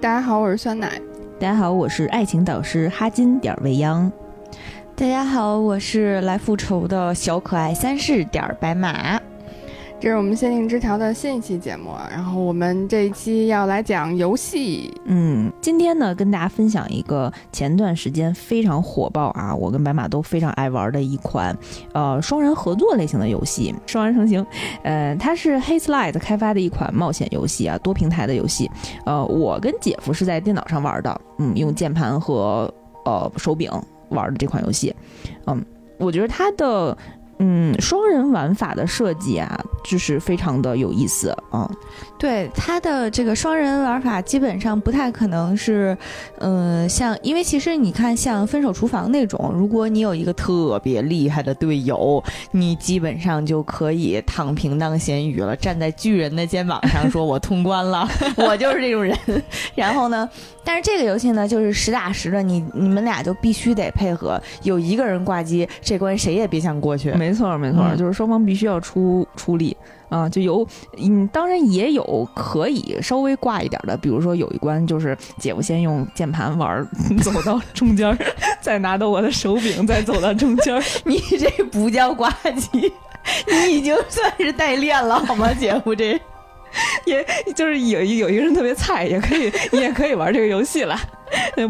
[0.00, 0.92] 大家好，我是酸奶。
[1.40, 4.10] 大家好，我是爱情导师哈金点未央。
[4.94, 9.17] 大家好，我是来复仇的小可爱三世点白马。
[10.00, 14.94] 这是我们限定枝条的新一期节目，然后我们这一期要来讲游戏。
[15.06, 21.56] 嗯，今天呢，跟大家分享一个前段时间非常火爆啊，我跟白马都非常爱玩的一款
[21.94, 24.40] 呃双人合作类型的游戏《双人成行》。
[24.84, 28.70] 呃，它是 Hazelight 开发的一款冒险游戏啊，多平台的游戏。
[29.04, 32.72] 呃，我跟姐夫是在电脑上玩的，嗯，用键盘和
[33.04, 33.68] 呃手柄
[34.10, 34.94] 玩的这款游戏。
[35.48, 35.60] 嗯，
[35.98, 36.96] 我觉得它的。
[37.38, 41.70] 嗯，双人玩法的设计啊，就是非常的有意思啊。
[42.18, 45.96] 对它的这个双人玩法，基本上不太可能是，
[46.40, 59.16] 嗯，像因为其实你看，像分手厨房那种，如果你有一个特别厉害的队友，你基本上就可以躺平当咸鱼了，站在巨人的肩膀上说：“我通关了， 我就是这种人。”
[59.76, 60.28] 然后呢，
[60.64, 67.12] 但是这个游戏呢，就是实打实的， 你你们俩就必须得配合，有一个人挂机，这关谁也别想过去。
[67.12, 69.76] 没错，没错，就是双方必须要出出力。
[70.08, 76.82] 啊，就有，嗯，当然也有可以稍微挂一点的，比如说有一关就是姐夫先用键盘玩，
[77.22, 78.16] 走到中间，
[78.58, 80.82] 再拿到我的手柄，再走到中间。
[81.04, 82.90] 你这不叫挂机，
[83.46, 85.94] 你已经算是代练了，好吗，姐夫？
[85.94, 86.18] 这，
[87.04, 90.98] 也就是有有一个人特别菜，也可以，你也可以玩这个游戏了。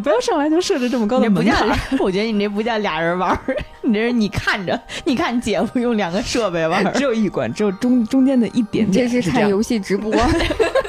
[0.02, 1.68] 不要上来就设置这么高的门槛。
[1.98, 3.38] 我觉得你这不叫俩人玩，
[3.82, 9.08] 你这是你看着，你看姐夫用两个设备玩， 只有一关，只有中中间的一点点。
[9.08, 10.12] 这是看游戏直播。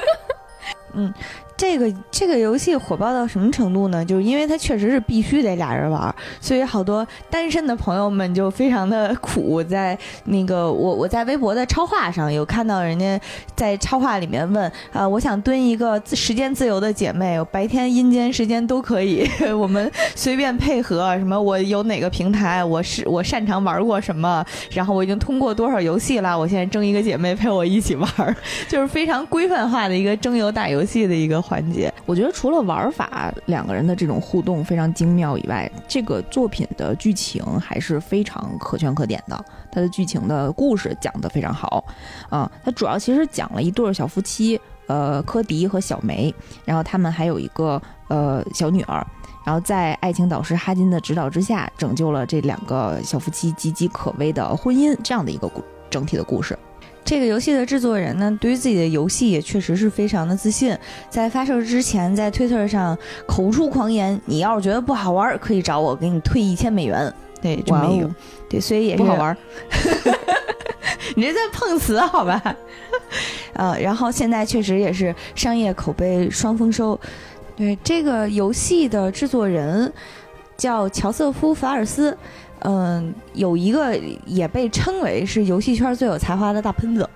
[0.94, 1.12] 嗯。
[1.60, 4.02] 这个这个游戏火爆到什么程度呢？
[4.02, 9.62] 就是因为它确实是必须得俩人玩，所以好多单身的朋友们就非常的 苦。
[9.64, 13.20] 在那个我我在微博的超话上有看到人家
[13.54, 21.14] 在超话里面问啊，我想蹲一个时间自由的姐妹，白天阴间时间都可以， 我们随便配合。
[21.18, 24.42] 什么我有哪个平台，我是我擅长玩过什么，
[24.72, 28.08] 然后我已经通过多少游戏了，我现在争一个姐妹陪我一起玩，
[28.66, 31.38] 就是非常规范化的一个征友打游戏的一个。
[31.50, 39.44] 环节，我觉得除了玩法两个人的这种互动非常精妙以外，这个作品的剧情还是非常可圈可点的。
[39.72, 41.84] 它的剧情的故事讲得非常好
[42.28, 46.32] 啊，它主要其实讲了一对小夫妻，呃，科迪和小梅，
[46.64, 49.04] 然后他们还有一个呃小女儿，
[49.44, 56.56] 然后在爱情导师哈金的指导之下，拯救了这两个小夫妻岌岌可危的婚姻，这样的一个故整体的故事。
[57.04, 60.76] 这个游戏的制作人呢，对于自己的游戏也确实是非常的自信。
[61.08, 62.96] 在发售之前，在推特上
[63.26, 67.12] 口出狂言：“你要是觉得不好玩，可以找我给你退一千美元。”
[67.42, 68.08] 对，这么一个，
[68.48, 69.36] 对，所以也是不好玩。
[71.16, 72.40] 你这在碰瓷好吧？
[73.54, 76.98] 呃，然后现在确实也是商业口碑双丰收。
[77.56, 79.92] 对，这个游戏的制作人
[80.56, 82.16] 叫乔瑟夫·法尔斯。
[82.60, 87.08] 嗯，有一个也被称为是游戏圈最有才华的大喷子。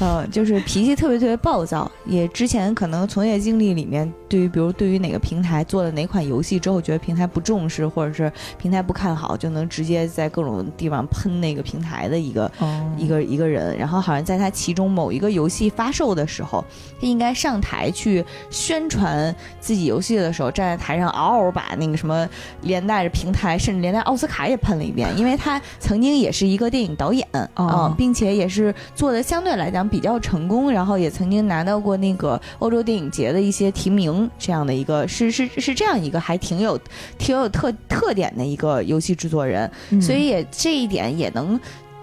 [0.00, 12.50] 呃，就是脾气特别特别暴躁，也之前可能从业经历里面，对于比如对于哪个平台做了哪款游戏之后，觉得平台不重视或者是平台不看好，就能直接在各种地方喷那个平台的一个
[12.96, 13.76] 一个一个人。
[13.76, 16.64] 然后好像在他其中某一个游戏发售的时候，
[16.98, 22.26] 他应该上台去宣传自己游戏的时候，站在台上嗷嗷把那个什么
[22.62, 29.89] 连带着平台，甚至连带奥斯卡也喷了一遍，因为他曾经也是一个电影导演啊，并且也是做的相对来讲。
[29.90, 36.78] 比较成功，然后也曾经拿到过那个欧洲电影节的一些提名，这样的一个是是是这样一个还挺有
[37.18, 39.70] 挺有特特点的一个游戏制作人，
[40.00, 41.58] 所以也这一点也能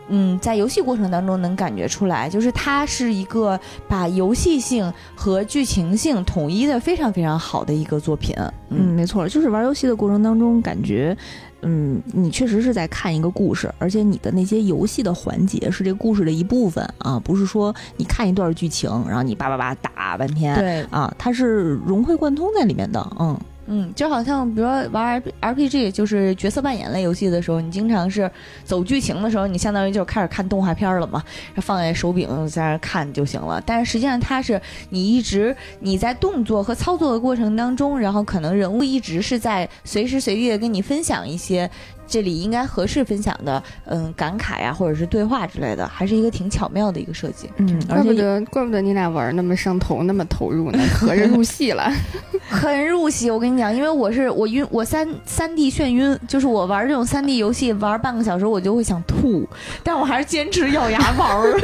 [0.09, 8.35] 嗯在游戏过程当中能感觉出来，就是他是一个把游戏性和剧情性统一的非常非常好的一个作品。
[8.69, 11.17] 嗯，没错，就是玩游戏的过程当中感觉。
[11.61, 23.37] 嗯，你确实是在看一个故事，而且你的那些游戏的环节是这个故事的一部分啊，不是说你看一段剧情，然后你叭叭叭打半天，对啊，它是融会贯通在里面的，嗯。
[23.67, 28.29] 嗯，就好像比如说玩 R P G，就是角色扮演类游戏的时候，你经常是
[28.63, 31.23] 走剧情的时候，你相当于就开始看动画片了嘛，
[31.57, 33.61] 放在手柄在那看就行了。
[33.65, 34.59] 但是实际上它是
[34.89, 41.69] 你一直你在动作和操作的过程当中，然后可能人物一直是在随时随地的跟你分享一些。
[42.07, 47.49] 这里应该合适分享的，嗯，感慨呀，或者是对话之类的，还是一个挺巧妙的一个设计。
[47.57, 51.91] 嗯，怪不得，怪不得你俩玩那么上头，那么投入呢， 合着入戏了，
[52.49, 53.29] 很入戏。
[53.29, 59.47] 我跟你讲，因为我是我晕，我三三 D 眩晕，就是我玩这种三 D 游戏玩半个小时我就会想吐，
[59.83, 61.59] 但我还是坚持咬牙玩儿，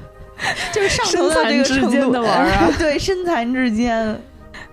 [0.72, 4.18] 就是上头到这个程度的玩啊，对，身残志坚。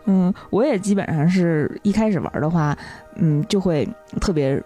[0.08, 2.78] 嗯，我也基本上是一开始玩的话，
[3.16, 3.88] 嗯，就会
[4.22, 4.62] 特别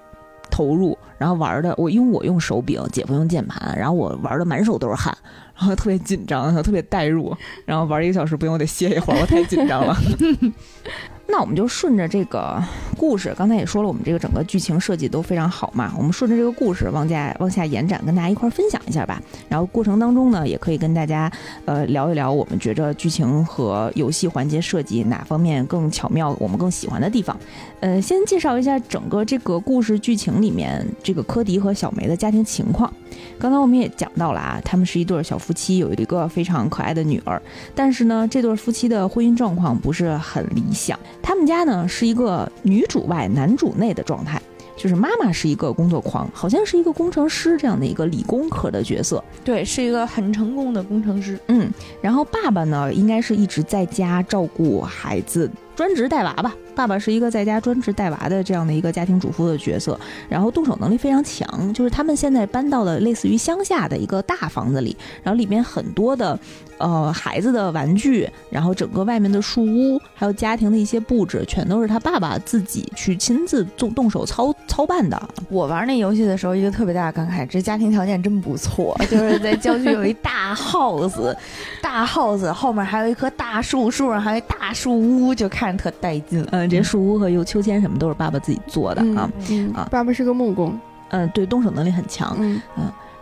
[0.59, 5.17] 投入，然后玩的我因为我用手柄，姐夫用键盘，然后我玩的满手都是汗，
[5.55, 7.33] 然后特别紧张，特别代入，
[7.65, 9.95] 然后玩一个小时不用我得歇一会儿，我太紧张了。
[11.31, 12.61] 那我们就顺着这个
[12.97, 15.93] 故事，刚才也说了，我们这个整个剧情设计都非常好嘛。
[15.95, 19.21] 我们顺着这个故事往下往下延展，跟大家一块儿分享一下吧。
[19.47, 21.31] 然后过程当中呢，也可以跟大家
[21.65, 27.37] 呃聊一聊，我们觉着剧情和游戏环节设计哪方面更巧妙，我们更喜欢的地方。
[27.79, 32.91] 呃，先介绍一下整个这个故事剧情里面这个柯迪和小梅的家庭情况。
[33.37, 37.41] 刚才我们也讲到了啊，他们是一对小夫妻，有一个非常可爱的女儿。
[37.75, 40.99] 但是呢，这对夫妻的婚姻状况不是很理想。
[41.21, 44.41] 他们家呢是一个女主外男主内的状态，
[44.75, 49.23] 就是妈妈是一个工作狂，好像是一个工程师这样的一个理工科的角色。
[49.43, 51.39] 对，是一个很成功的工程师。
[51.47, 51.69] 嗯，
[52.01, 56.55] 然后爸爸呢，应该是一直在家照顾孩子，专职带娃吧。
[56.79, 59.99] 爸爸是一个在家专职带娃的这样的一个家庭主妇的角色，
[60.29, 61.73] 然后动手能力非常强。
[61.73, 66.39] 就是他们现在搬到了类似于乡下的一个大房子里，然后里面很多的
[66.77, 75.21] 呃孩子的玩具，然后整个外面的树屋，还有家庭的一些布置，全都是他爸爸自己去亲自动动手操操办的。
[75.49, 81.35] 我玩那游戏的时候，一个特别大的感慨，这家庭条件真不错，就是在郊区有一大 house，
[81.81, 86.47] 大 house 后面还有一棵大树，树上还有一大树屋，就看着特带劲。
[86.51, 89.29] 嗯，这树屋和有秋千什么都是爸爸自己做的啊。
[89.49, 90.77] 嗯啊爸爸是个木工。
[91.09, 92.37] 嗯，对，动手能力很强。
[92.39, 92.61] 嗯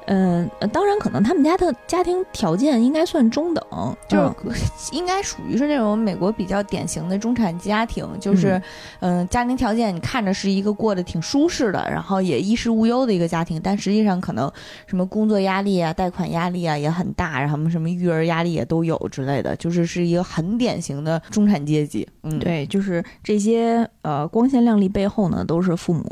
[0.07, 3.63] 嗯，呃当然可能他们家的家庭条件应该算中等，
[4.07, 8.61] 就嗯是应该属于是那种美国比较典型的中产家庭，就是，
[9.01, 14.51] 嗯、家庭条件你看着是一个过得挺舒适的，然后也衣食无忧的一个家庭，但实际上可能
[14.85, 22.07] 什么工作压力啊、贷款压力啊也很大，然后什么什么育儿压力也都有之类的，就是是一个很典型的中产阶级。
[22.23, 26.03] 嗯，，对，就是这些呃光鲜亮丽背后呢，都是父母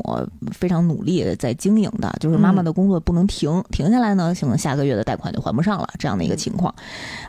[0.52, 2.14] 非常努力在经营的。
[2.20, 6.74] 就是妈妈的工作不能停，停下来呢，可能下个月的贷款就还不上了，这样的一个情况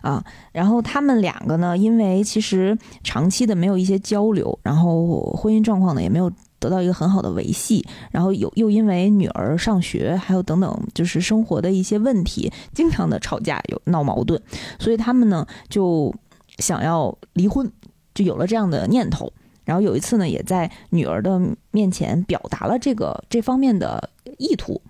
[0.02, 0.24] 啊。
[0.52, 6.32] 然后他们两个呢，因为其实长期的没有一些交流，然后婚姻状况呢也没有。
[6.60, 14.42] 得到一个很好的维系，然后又又因为女儿上学，还有等等，就是生活的一些问题，经常的吵架，有闹矛盾，
[14.80, 16.12] 所以他们呢就
[16.58, 17.72] 想要离婚，
[18.16, 19.32] 就有了这样的念头。
[19.66, 21.40] 然后有一次呢，也在女儿的
[21.70, 24.10] 面前表达了这个这方面的
[24.40, 24.82] 意图。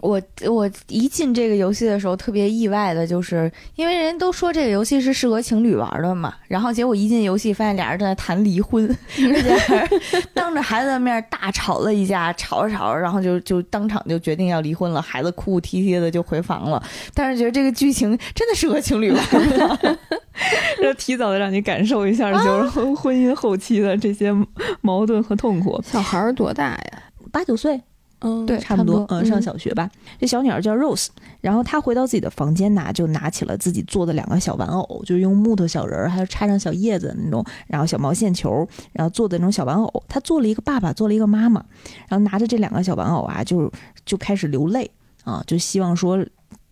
[0.00, 8.86] 我我一进这个游戏的时候，特别意外的就是，因为人都说这个游戏是适合情侣玩的嘛，然后结果一进游戏，发现俩人在谈离婚，
[9.16, 9.88] 而且还
[10.32, 16.82] 当着孩子的面大吵了一架，吵着吵着，然后就就当场就决定要离婚了，孩子哭哭啼啼的就回房了。
[17.14, 19.78] 但是觉得这个剧情真的适合情侣玩吗？
[20.80, 24.32] 就提早的让你感受一下，就是婚姻后期的这些
[24.80, 25.82] 矛盾和痛苦。
[25.84, 27.02] 小孩儿多大呀？
[27.32, 27.80] 八九岁，
[28.20, 29.88] 嗯，对差不多，嗯，上嗯小学吧。
[30.18, 31.06] 这小女儿叫 Rose，
[31.40, 40.02] 然后她回到自己的房间呐，就拿起了自己做的两个小玩偶，就是用木头小人儿，还有插上小叶子那种，然后小毛线球，然后做的那种小玩偶。
[40.08, 41.64] 她做了一个爸爸，做了一个妈妈，
[42.08, 43.70] 然后拿着这两个小玩偶啊，就
[44.04, 44.90] 就开始流泪
[45.24, 46.18] 啊，就希望说，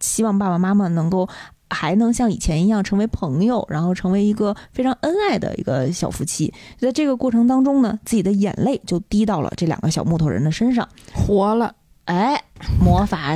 [0.00, 1.28] 希望爸爸妈妈能够。
[1.70, 6.52] 还能像以前一样成为朋友，然后成为一个非常恩爱的一个小夫妻。
[6.78, 10.88] 在这个过程当中呢，自己的眼泪就滴到了这两个小木头人的身上。
[11.12, 11.74] 活了。
[12.04, 12.40] 哎，
[12.80, 13.32] 魔法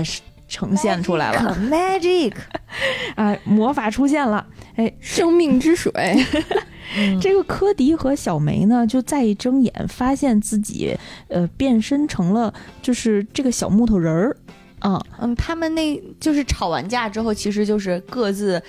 [0.47, 2.33] 呈现出来了，，magic，
[3.17, 4.47] 哎，魔法出现了。
[4.77, 5.93] 哎，生命之水，
[6.97, 10.97] 嗯 这个科迪和小梅呢，就再一睁眼，发现自己
[11.29, 14.37] 呃变身成了就是这个小木头人儿
[14.83, 18.63] 嗯，嗯，他们那就是吵完架之后，其实就是各自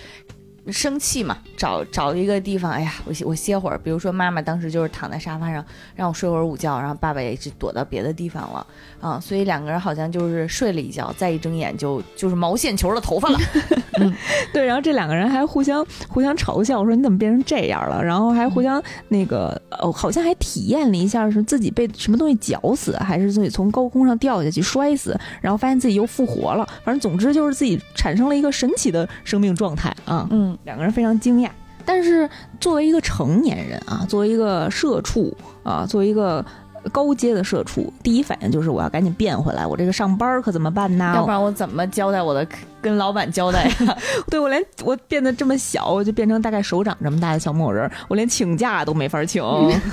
[0.71, 3.77] 生气嘛，找找一个地方，哎呀，我歇我歇会儿。
[3.83, 5.63] 比如说妈妈当时就是躺在沙发上
[5.95, 8.65] 让我睡会儿午觉，然后爸爸也是躲到别的地方了
[8.99, 13.39] 啊，所以两个人好像就是睡了一觉，再一睁眼就就是毛线球的头发了。
[13.99, 14.13] 嗯
[14.53, 18.03] 对，然后这两个人还互相互相嘲笑，说你怎么变成这样了？
[18.03, 26.67] 然后还互相那个呃，好像还体验了一下，是自己被什么东西绞死，还是自己从高空上掉下去摔死，然后发现自己又复活了。
[26.83, 30.27] 反正总之就是自己产生了一个神奇的生命状态啊。
[30.31, 31.49] 嗯，两个人非常惊讶。
[31.83, 36.45] 但是作为一个成年人啊，作为一个社畜啊，作为一个
[36.91, 41.13] 高阶的社畜，第一反应就是我要赶紧变回来，我这个上班可怎么办呢？
[41.15, 42.47] 要不然我怎么交代我的
[42.81, 43.97] 跟老板交代呀？
[44.29, 49.43] 对我连我变得这么小，我就变成大概手掌这么大的小木偶人儿，我连请假都没法请。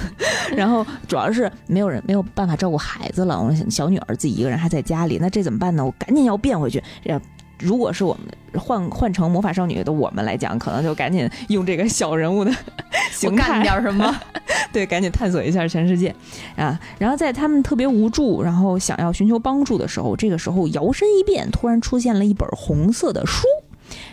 [0.54, 5.84] 然后主要是没有人没有办法照顾孩子了，我小女儿自己一个人还在家里，那这怎么办呢？
[5.84, 6.82] 我赶紧要变回去。
[7.02, 7.18] 这
[7.58, 12.52] 如果是我们换换成魔法少女的我们来讲，可能就赶紧用这个小人物的
[13.12, 14.14] 形态干点什么？
[14.72, 16.14] 对，赶紧探索一下全世界
[16.54, 16.78] 啊！
[16.98, 23.46] 然后在他们特别无助，然后想要寻求帮助的时候，这个时候摇身一变，突然出现了一本红色的书。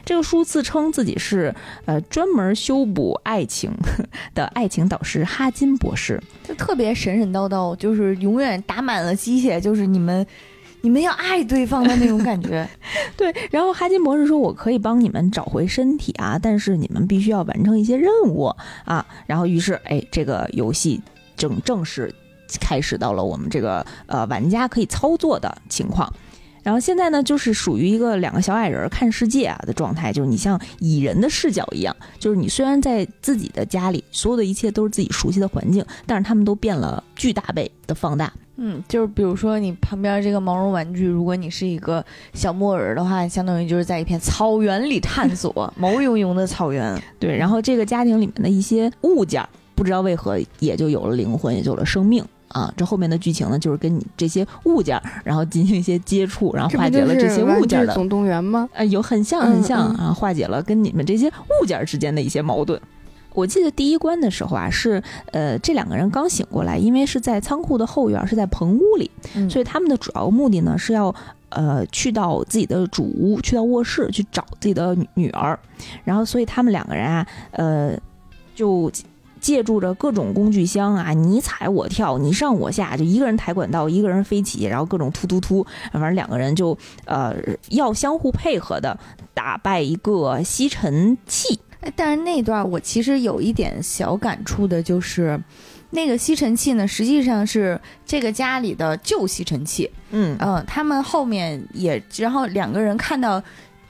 [0.05, 3.69] 这个书自称自己是呃专门修补爱情
[4.33, 10.25] 的爱情导师哈金博士，就特别神神叨叨，就是永远打满了鸡血，就是你们。
[10.85, 12.69] 你们要爱对方的那种感觉，
[13.17, 13.33] 对。
[13.49, 21.01] 然后哈金博士说：“我可以帮你们找回身体啊，但是你们必须要完成一些任务啊。”然后于是，哎，这个游戏
[21.35, 22.13] 正正式
[22.61, 26.07] 开始到了我们这个呃玩家可以操作的情况。
[26.61, 38.31] 然后现在呢，就是属于一个两个小矮人看世界啊的状态，就是你像蚁人的视角一样，就是你虽然在自己的家里，所有的一切都是自己熟悉的环境，但是他们都变了巨大倍的放大。
[38.57, 46.97] 嗯，就是比如说你旁边这个毛绒玩具，如果你是一个小木耳的话，相当于就是在一片草原里探索， 毛茸茸的草原。
[47.19, 49.45] 对，然后这个家庭里面的一些物件，
[49.75, 52.73] 不知道为何也就有了灵魂，也就有了生命啊。
[52.77, 58.69] 这后面的剧情呢，就是跟你这些物件，然后进行一些接触，然后化解了这些物件的总动员吗？
[58.73, 62.79] 呃，有很像很像啊，化解了跟你们这些物件之间的一些矛盾。
[63.35, 69.11] 我记得第一关的时候啊，是呃这两个人刚醒过来，因为是在仓库的后院，是在棚屋里，
[69.49, 71.13] 所以他们的主要目的呢是要
[71.49, 75.59] 呃去到自己的主屋，去到卧室去找自己的女儿，
[76.03, 77.91] 然后所以他们两个人啊，呃
[78.55, 78.89] 就
[79.41, 86.75] 借助着各种工具箱啊，你踩我跳，你上我下，就一个人抬管道，一个人飞起，然后各种突突突，反正两个人就
[87.05, 87.35] 呃
[87.69, 88.97] 要相互配合的
[89.35, 91.59] 打败一个吸尘器。
[91.95, 95.39] 但是那段我其实有一点小感触的，就是
[95.91, 99.89] 那个吸尘器呢，实际上是这个家里的旧吸尘器。
[100.11, 103.41] 嗯嗯，他们后面也，然后两个人看到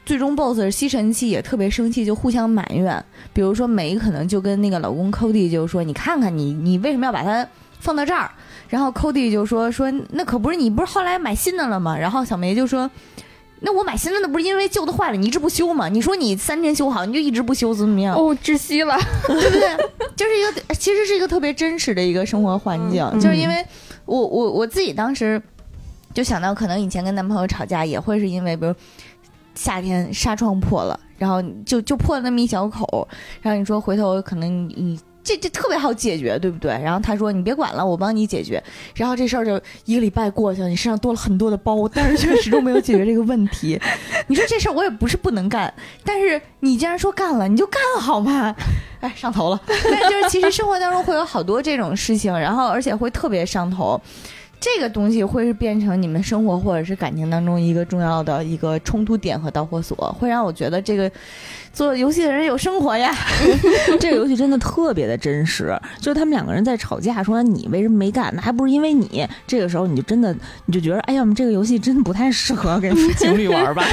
[0.05, 3.03] 最终 BOSS 是吸尘器，也特别生气，就互相埋怨。
[3.33, 7.47] 比如说梅可能就跟那个老公 Cody 就说：“你看看你，你为什么要把它
[7.79, 8.29] 放到这儿？”
[8.67, 12.89] 然后 Cody 就说：“说那可不是你不是后来买新的了吗？”然后小梅就说。
[13.65, 15.89] 那我买新的，那不是因为旧的坏了，你一直不修吗？
[15.89, 18.15] 你说你三天修好，你就一直不修，怎么样？
[18.15, 18.95] 哦，窒息了，
[19.25, 19.75] 对不对？
[20.15, 23.03] 就是一个，其实是一个特别真实的一个生活环境。
[23.19, 23.65] 就是因为
[24.05, 25.41] 我我我自己当时
[26.13, 28.73] 就想到，可能以前跟男朋友吵架也会是因为，比如
[29.55, 33.07] 夏天纱窗破了，然后就就破了那么一小口，
[33.41, 34.99] 然后你说回头可能你。
[35.25, 36.71] 这这特别好解决，对不对？
[36.71, 38.63] 然后他说：“你别管了，我帮你解决。”
[38.95, 43.77] 然后这事儿就一个礼拜过去了，你身上多了很多的包，但是却始终没有解决这个问题。
[44.27, 48.55] 你说这事儿我也不是不能干，但是你既然说干了，你就干好吗？
[49.01, 49.59] 哎，上头了。
[49.67, 53.99] 就是其实生活当中会有好多这种事情，然后而且会特别上头。
[54.65, 61.09] 这个东西会是变成你们生活或者是感情当中一个重要的一个冲突点和导火索，会让我觉得这个
[61.71, 63.15] 做游戏的人有生活呀。
[64.01, 68.33] 这个游戏真的特别的真实，就是他们两个人在吵架，说你为什么没干？
[68.35, 69.23] 那还不是因为你。
[69.45, 73.85] 这个时候你就真的你就觉得，哎呀，我们这个游戏真的不太适合给情侣玩吧。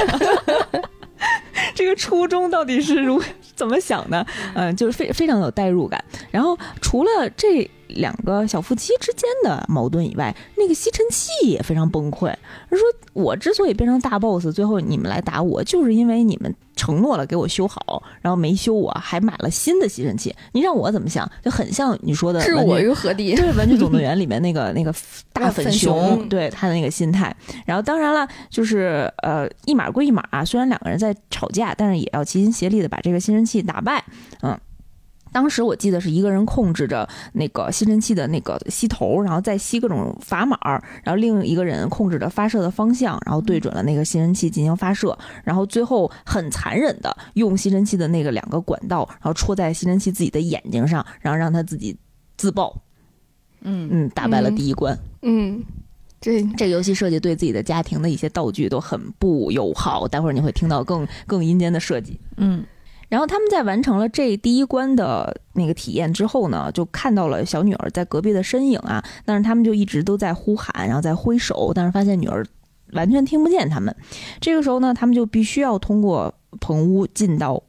[1.75, 3.21] 这个初衷到底是如
[3.55, 4.25] 怎么想的？
[4.55, 6.03] 嗯，就是非非常有代入感。
[6.31, 7.69] 然后除了这。
[7.95, 12.33] 两个小夫妻之间的矛盾以外，那个吸尘器也非常崩溃。
[12.69, 12.83] 他说
[13.13, 20.35] ：“我之所以变成大 boss，最后你们来打我，就是因为你们承诺了给我修好，然后没修，我还买了新的吸尘器。
[20.53, 21.29] 你让我怎么想？
[21.43, 23.33] 就很像你说的， 置我于何地？
[23.37, 24.93] 对，《玩具总动员》里面那个那个
[25.31, 27.35] 大粉熊，对他的那个心态。
[27.65, 34.03] 然后当然了，就是呃，一码归一码，虽然两个人在吵架，但是也要齐心协力的把这个吸尘器打败。
[34.41, 34.57] 嗯。”
[35.33, 40.57] 当时我记得是一个人控制着那个吸尘器的那个吸头，然后再吸各种砝码，
[41.03, 51.97] 然后另一个人控制着发射的方向，然后对准了那个吸尘器进行发射，然后最后很残忍的用吸尘器的那个两个管道，然后戳在吸尘器自己的眼睛上，然后让他自己
[52.37, 52.79] 自爆。
[53.61, 54.97] 嗯嗯，打败了第一关。
[55.21, 55.63] 嗯，
[56.21, 62.19] 这这个游戏设计对自己的家庭的一些道具都很不友好，待会儿你会听到更更阴间的设计。
[62.37, 62.63] 嗯。
[63.13, 72.43] 然后他们在完成了这第一关的那个体验之后呢，就看到了小女儿在隔壁的身影啊，但是他们就一直都在呼喊，然后在挥手，但是发现女儿
[72.93, 73.95] 完全听不见他们。
[74.41, 77.61] 这个时候呢，他们就必须要通过棚屋进到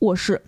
[0.00, 0.42] 卧室。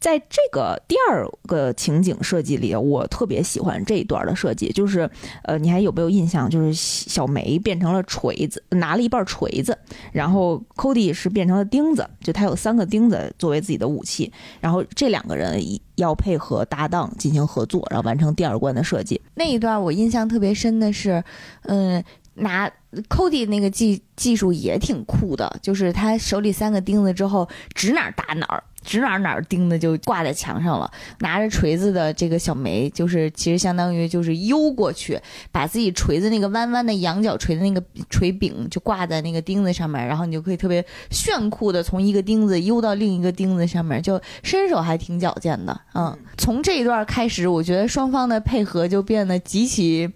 [0.00, 5.10] 在这个第二个情景设计里，我特别喜欢这一段的设计，就是，
[5.42, 6.48] 呃，你还有没有印象？
[6.48, 9.76] 就是小梅变成了锤子，拿了一半锤子，
[10.12, 15.60] 然后 Cody 是变成了钉子，就他有三个钉子作为自己的武器，然后这两个人
[15.96, 19.20] 要配合搭档进行合作，然后完成第二关的设计。
[19.34, 21.22] 那一段我印象特别深的是，
[21.62, 22.02] 嗯。
[22.40, 22.70] 拿
[23.08, 30.90] Cody 那个技技术也挺酷的，就是他手里三个钉子之后，指哪打哪儿，指哪儿哪儿钉的就挂在墙上了。
[31.20, 35.20] 拿着锤子的这个小梅，就是其实相当于就是悠过去，
[35.50, 45.80] 把自己锤子那个弯弯的羊角锤的那个锤柄就挂在那个钉子上面，然后你就可以特别炫酷的从一个钉子悠到另一个钉子上面，就身手还挺矫健的。
[45.94, 50.10] 嗯，从这一段开始，我觉得双方的配合就变得极其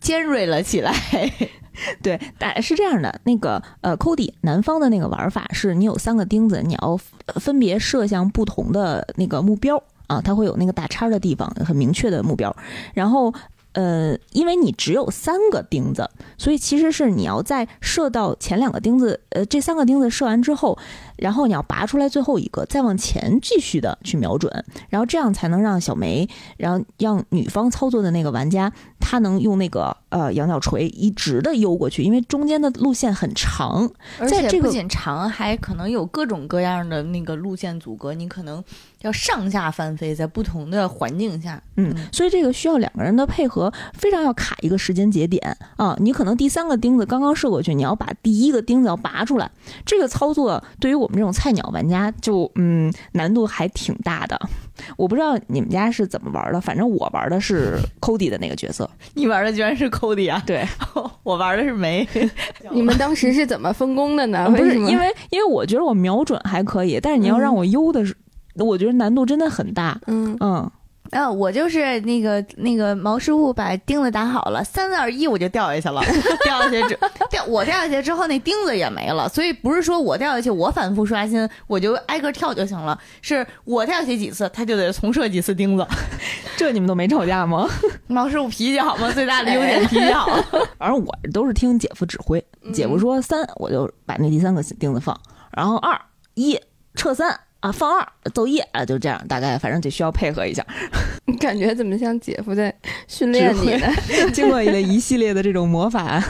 [0.00, 0.92] 尖锐了起来。
[2.02, 6.98] 对，大是这样的，那个呃，Cody 南方的那个玩法是，你有三个钉子，你要
[7.40, 12.54] 分别射向不同的那个目标啊，它会有那个打叉的地方，很明确的目标，
[12.94, 13.32] 然后。
[13.72, 20.76] 呃，因为你只有三个钉子，所以其实是你要在射到前两个钉子，呃，这三个钉子射完之后，
[21.20, 38.64] 然后你要拔出来最后一个，再往前继续的去瞄准，然后这样才能让小梅，然后让女方操作的那个玩家，他能用那个呃羊角锤一直的悠过去，因为中间的路线很长，而且不仅长，还可能有各种各样的那个路线阻隔，你可能。
[39.00, 45.96] 要上下翻飞，在不同的环境下，嗯，所以这个需要两个人的配合，非常要卡一个时间节点啊。
[46.00, 49.50] 你可能第三个钉子刚刚射过去，你要把第一个钉子要拔出来，
[49.86, 54.38] 这个操作对于我们这种菜鸟玩家就嗯难度还挺大的。
[54.96, 60.42] 我不知道你们家是怎么玩的，反正我玩的是 Cody 的那个角色，你玩的居然是 Cody 啊？
[60.46, 60.66] 对，
[61.22, 62.08] 我玩的是梅。
[62.72, 64.48] 你们当时是怎么分工的呢？
[64.50, 68.16] 不是因为因为我觉得我瞄准还可以，但是你要让我悠的是。
[68.56, 70.70] 我觉得难度真的很大，嗯嗯，
[71.10, 76.00] 啊，我就是那个那个毛师傅把钉子打好了，三二一我就掉下去了，
[76.44, 76.98] 掉下去之
[77.28, 85.84] 掉我掉下去之后那钉子也没了，所以不是说我掉下去我反复刷新，我就挨个跳就行了，是我掉下去几次他就得重设几次钉子，
[86.56, 87.68] 这你们都没吵架吗？
[88.06, 89.10] 毛师傅脾气好吗？
[89.12, 90.28] 最大的优点脾气好，
[90.78, 95.18] 反正我都是听姐夫指挥，姐夫说三我就把那第三个钉子放，
[95.50, 96.00] 然后二
[96.34, 96.56] 一
[96.94, 97.40] 撤三。
[97.60, 100.64] 啊，放二奏业啊，就这样，大概反正得需要配合一下。
[101.26, 102.74] 你感觉怎么像姐夫在
[103.06, 103.86] 训练你呢？
[104.32, 106.22] 经过了一系列的这种魔法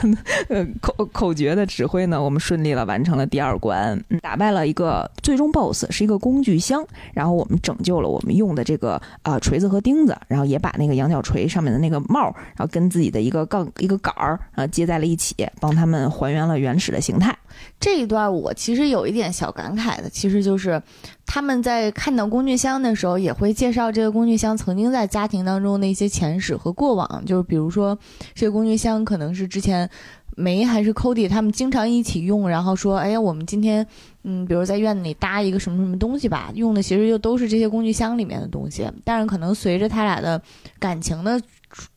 [0.49, 6.85] 呃口口诀的指挥呢，我们顺利了完成了第二关，打败了一个最终 BOSS，是一个工具箱。
[7.13, 12.23] 然后我们拯救了我们用的这个啊锤子和钉子，然后也把那个羊角锤上面的那个帽，
[12.55, 17.35] 然后跟自己的一个杠一个杆儿啊接在了一起，帮他们还原了原始的形态。
[17.79, 20.81] 这一段我其实有一点小感慨的，其实就是
[21.25, 27.97] 他们在看到工具箱的时候，也会介绍这个工具箱曾经在家庭当中的一些前史和过往，就是比如说
[28.33, 29.89] 这个工具箱可能是之前
[30.35, 33.85] 梅还是 Cody 他们经常一起用，然后说，哎呀，我们今天
[34.23, 40.41] 嗯，比如在院子里搭一个什么什么东西吧，用的其实就都是这些工具箱里面的东西，但是可能随着他俩的
[40.79, 41.41] 感情的。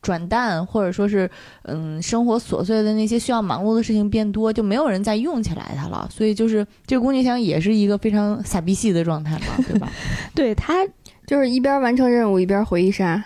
[0.01, 1.29] 转淡，或者说是，
[1.63, 6.07] 嗯，生活琐碎的那些需要忙碌的事情变多，就没有人再用起来它了。
[6.11, 9.91] 所以就是这个工具箱也是一个非常傻逼戏的状态嘛，对吧？
[10.33, 10.85] 对，它
[11.25, 13.23] 就是一边完成任务一边回忆杀，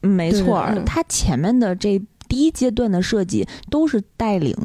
[0.00, 0.66] 没错。
[0.84, 2.00] 它前面的这
[2.34, 4.56] 第一阶段的设计都是带领。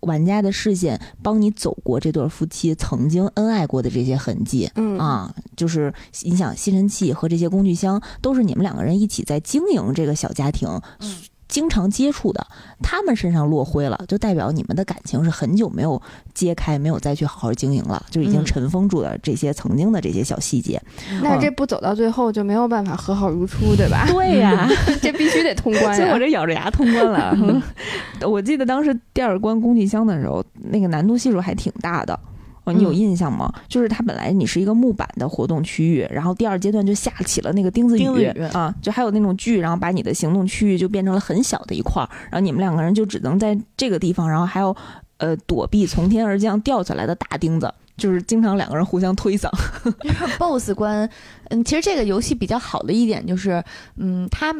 [0.00, 10.68] 玩家的视线帮你走过这对夫妻曾经恩爱过的这些痕迹，嗯啊，就是你想吸尘器和这些工具箱都是你们两个人一起在经营这个小家庭。
[11.48, 12.46] 经常接触的，
[12.82, 16.00] 他们身上落灰了，就代表你们的感情是很久没有
[16.34, 20.80] 揭开，没有再去好好经营了，就已经尘封住了这些曾经的这些小细节。
[21.22, 24.06] 那这不走到最后就没有办法和好如初，对吧？
[24.08, 24.68] 对呀，
[25.00, 25.94] 这必须得通关。
[25.96, 27.34] 所以我这咬着牙通关了。
[28.28, 32.18] 我记得当时第二关工具箱的时候，那个难度系数还挺大的。
[32.72, 33.52] 你有印象吗？
[33.68, 44.74] 就是它本来你是一个木板的活动区域，然后第二阶段就下起了那个钉子雨啊，就还有那种锯，然后把你的行动区域就变成了很小的一块儿，然后你们两个人就只能在这个地方，然后还要
[45.18, 49.50] 呃躲避从天而降掉下来的大钉子，就是经常两个人互相推搡。
[50.38, 51.08] BOSS 关，
[51.50, 53.62] 嗯，其实这个游戏比较好的一点就是，
[53.96, 54.54] 嗯，它。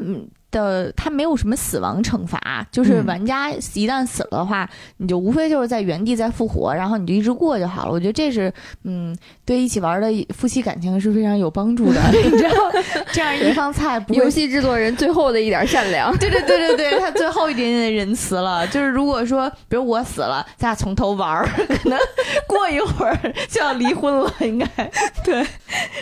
[0.50, 7.92] 的他没有什么死亡惩罚，就是玩家一旦死了的话，你就无非就是在原地再复活，然后你就一直过就好了。
[7.92, 8.52] 我觉得这是
[8.84, 12.00] 嗯，对一起玩的夫妻感情是非常有帮助的。
[12.12, 12.50] 你知道，
[13.12, 18.66] 这样一方菜， 游戏制作人最后的一点善良，对 对对对对，他最后一点点的仁慈了。
[18.68, 21.98] 就是如果说，比如我死了，咱俩从头玩，可能
[22.46, 24.66] 过一会儿就要离婚了，应该
[25.24, 25.44] 对。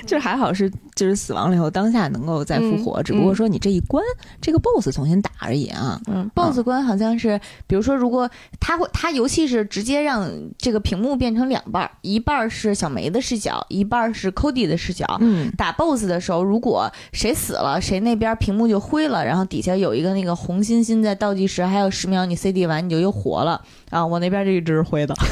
[0.07, 4.03] 就是还好是就是死亡了以后当下能够再复活，嗯只不过说你这一关、
[4.41, 6.01] 这个 BOSS 重新打而已啊。
[6.07, 8.29] 嗯，BOSS 关好像是，比如说，如果
[8.61, 15.07] 它会，它游戏是直接让这个屏幕变成两半儿，一半儿是小梅的视角，一半儿是 Cody 的视角。
[15.21, 24.05] 嗯，打 BOSS 的时候，如果谁死了，谁那边屏幕就灰了，然后底下有一个那个红心心在倒计时，还有十秒，你 CD 完你就又活了啊！
[24.05, 25.15] 我那边就一直是灰的。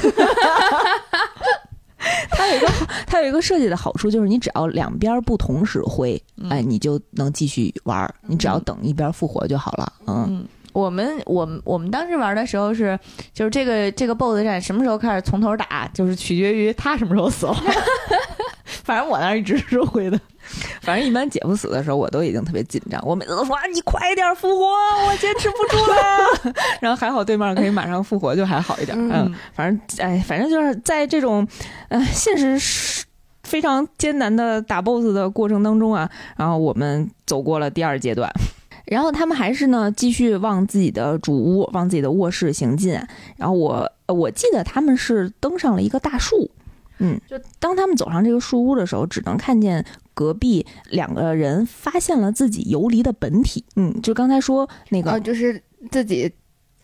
[2.30, 2.68] 它有一个
[3.06, 9.92] 它有一个设计的好处就是你只要两边不同时挥，嗯哎，你就能继续玩儿，你只要等一边复活就好了。
[10.06, 12.98] 嗯，嗯，我们我们我们当时玩的时候是，
[13.32, 17.54] 就是这个这个 BOSS 战什么时候开始从头打，就是取决于他什么时候死了。
[18.84, 20.18] 反正我那儿一直是灰的。
[20.82, 24.64] 反正一般姐夫死的时候，我都已经特别紧张，我每次都说啊，你快点复活，
[25.06, 26.54] 我坚持不住了。
[26.80, 28.96] 然后还好对面可以马上复活，就还好一点。
[28.98, 31.46] 嗯嗯，反正哎，反正就是在这种
[31.88, 33.04] 呃现实是
[33.42, 38.30] 非常艰难的打 BOSS 的过程当中啊，然后我们走过了第二阶段。
[38.84, 42.92] 然后他们还是呢，继续往自己的主屋、往自己的卧室行进。
[43.38, 46.50] 然后我呃我记得他们是登上了一个大树，
[46.98, 53.64] 嗯，就当他们走上这个树屋的时候，只能看见隔壁两个人发现了自己游离的本体。
[53.76, 56.32] 嗯，就刚才说那个哦，就是自己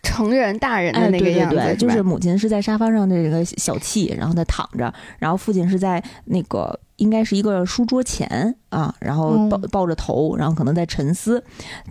[0.03, 9.69] 成人大人的哎，那个样子，对对对，就是母亲是在沙发上这个小憩，然后在躺着，然后父亲是在那个应该是一个书桌前啊，然后抱嗯。
[9.71, 11.43] 抱着头，然后可能在沉思。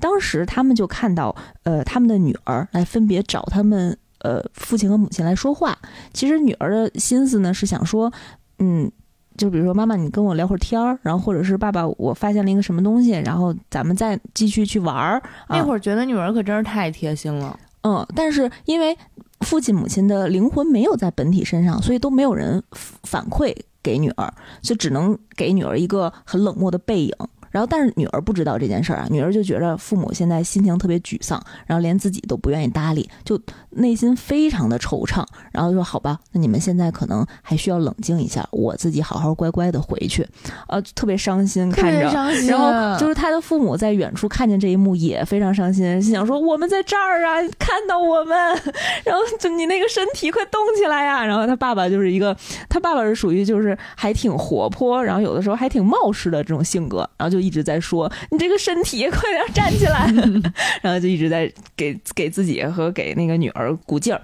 [0.02, 5.78] 当时他们就看到，呃，他们的女儿来分别找他们呃父亲和母亲来说话。
[6.14, 8.12] 其实女儿的心思呢是想说，
[8.60, 8.92] 嗯。
[9.38, 15.18] 就比如说，妈妈，你跟我聊会儿天儿，然后或者是爸爸，我发现了一个什么东西，然后咱们再继续去玩儿。
[15.48, 17.58] 啊那会儿觉得女儿可真是太贴心了。
[17.84, 18.98] 嗯，但是因为
[19.46, 22.62] 父亲母亲的灵魂没有在本体身上，所以都没有人
[23.04, 24.30] 反馈给女儿，
[24.62, 27.16] 就只能给女儿一个很冷漠的背影。
[27.52, 33.40] 然后，但是女儿不知道这件事儿啊，女儿就觉着父母现在心情特别沮丧，然后连自己都不愿意搭理，就
[33.72, 35.24] 内心非常的惆怅。
[35.52, 40.26] 然后就说：“好吧，那你们现在可能还需要冷静一下，我自己好好乖乖的回去。”
[40.68, 42.10] 呃，特别伤心，看着。
[42.10, 48.38] 伤心然后就是他的父母在远处看见这一幕也非常伤心，心想说我们在这儿啊，看到我们，
[49.06, 52.36] 然后就你那个身体快动起来呀、然后他爸爸就是一个，
[52.68, 60.12] 他爸爸是属于就是还挺活泼，然后有的时候还挺冒失的这种性格，然后就一直在说你这个身体快点站起来，
[60.82, 64.22] 然后就一直在给给自己和给那个女儿鼓劲儿，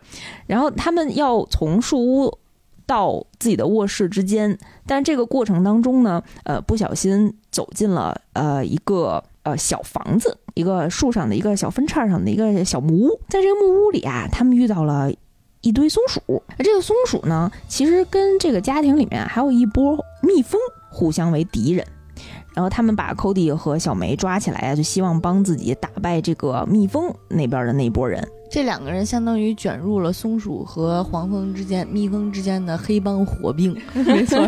[0.47, 2.39] 然后他们要从树屋。
[2.88, 13.19] 到自己的卧室之间，但这个过程当中呢，呃，不小心走进了呃一个呃小房子，一个树上的一个小分叉上的一个小木屋。
[13.28, 15.12] 在这个木屋里啊，他们遇到了
[15.62, 16.43] 一堆松鼠。
[16.47, 21.84] 而这个松鼠呢，其实跟这个家庭里面还有一波蜜蜂互相为敌人。
[22.55, 28.25] 然后他们把 Cody 和小梅抓起来啊，就希望帮自己打败这个蜜蜂那边的那一波人。
[28.49, 33.75] 这两个人相当于卷入了松鼠和黄蜂之间、蜜蜂之间的黑帮火并。
[33.93, 34.39] 没错，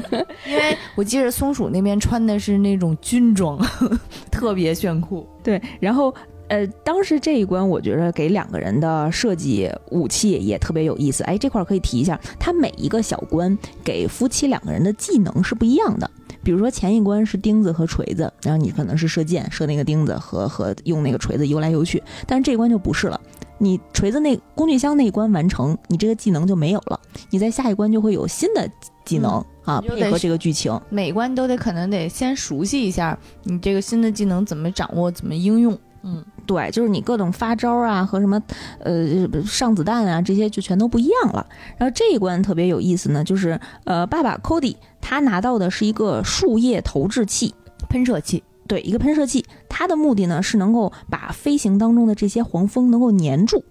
[0.47, 3.59] 因为我记得松鼠那边穿的是那种军装，
[4.31, 5.27] 特别炫酷。
[5.43, 6.13] 对，然后
[6.47, 11.23] 呃，当时这一关我觉得给两个人的设计武器也特别有意思。
[11.25, 16.09] 哎，这块儿可以提一下，它每一个小关给夫妻两个人的技能是不一样的。
[16.47, 23.19] 比如说前一关是钉子和锤子，然后你可能是射箭，射那个钉子和和用那个锤子游来游去，但是这一关就不是了。
[23.57, 26.97] 你锤子那工具箱那一关完成，你这个技能就没有了，
[27.31, 28.65] 你在下一关就会有新的
[29.03, 30.79] 技能、啊，配合这个剧情。
[30.89, 35.77] 每关都得可能得先熟悉一下你这个新的技能怎么掌握、怎么应用。
[36.03, 38.41] 嗯，对，就是你各种发招啊和什么
[38.79, 41.45] 呃上子弹啊这些就全都不一样了。
[41.77, 47.53] 然后这一关特别有意思呢，就是呃爸爸 Cody 他拿到的是一个树叶投掷器，
[47.89, 48.43] 喷射器。
[48.67, 53.63] 对，一个喷射器，它的目的呢是能够把飞行当中的这些黄蜂能够粘住，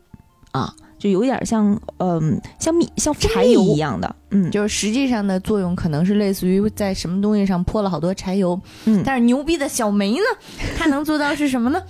[0.52, 10.24] 啊，就有点像嗯、像米像柴油一样的，嗯，就是实际上的作用可能是类似于在什么东西上泼了好多柴油，嗯但是牛逼的小梅呢，
[10.76, 11.82] 她能做到是什么呢？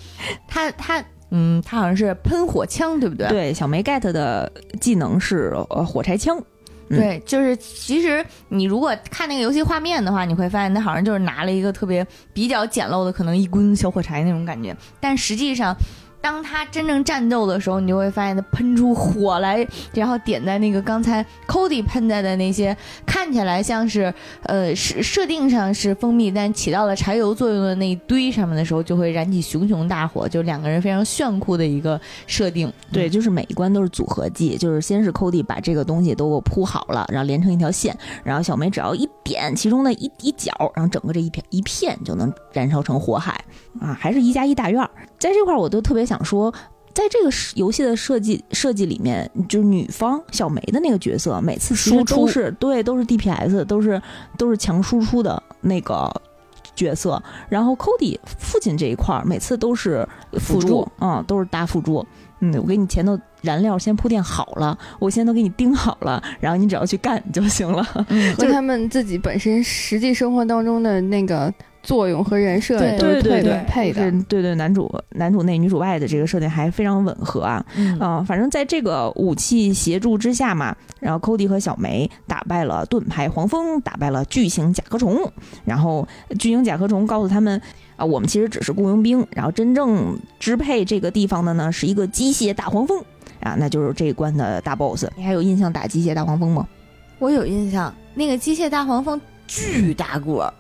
[0.49, 3.29] 她她嗯，她好像是喷火枪，对不对？
[3.29, 6.39] 对，小梅 get 的技能是呃火柴枪，
[6.89, 15.77] 嗯对，就是其实你如果看那个游戏画面的话，你会发现他好像就是拿了一个特别比较简陋的，可能一棍小火柴那种感觉，但实际上。
[16.27, 24.13] 当他真正战斗的时候，你就会发现他喷出火来，然后点在那个刚才 Cody 喷在的那些看起来像是
[24.43, 32.73] 呃设设定上是蜂蜜，但起到了柴油作用的那一堆上面的时候，就会燃起熊熊大火，就两个人非常炫酷的一个设定。
[32.91, 43.45] 对，就是每一关都是组合技，就是先是 Cody 把这个东西都给我铺好了，然后连成一条线，然后小梅只要一点其中的一一角，然后整个这一片一片就能燃烧成火海
[43.81, 43.97] 啊！
[43.97, 46.53] 还是一加一大院儿，在这块儿我都特别想说，
[46.95, 54.01] 在这个游戏的设计设计里面，就是女方小梅的那个角色，每次其实都是对都是 DPS，都是
[54.39, 56.11] 都是强输出的那个
[56.75, 60.07] 角色，然后 Cody 父亲这一块儿每次都是
[60.39, 62.07] 辅助，嗯，都是大辅助。
[62.41, 67.83] 嗯，我给你前头燃料先铺垫好了，我现在都给你盯好了，然后你只要去干就行了。
[68.09, 71.53] 嗯， 和他们自己本身实际生活当中的那个
[71.87, 74.11] 作用和人设都是对对配的。
[74.29, 77.65] 对对，男主男主内女主外的这个设定还非常吻合啊。
[77.77, 85.31] 嗯，反正在这个武器协助之下嘛，然后 Cody 和小梅打败了盾牌黄蜂，打败了巨型甲壳虫，
[85.65, 86.07] 然后
[86.39, 87.63] 巨型甲壳虫告诉他们。
[87.97, 93.03] 啊，我们其实只是雇佣兵，然后真正支配这个地方的呢是一个机械大黄蜂
[93.41, 95.07] 啊，那就是这一关的大 boss。
[95.17, 96.69] 你还有印象打机械大黄蜂吗？
[97.19, 100.53] 我有印象，那个机械大黄蜂巨大个，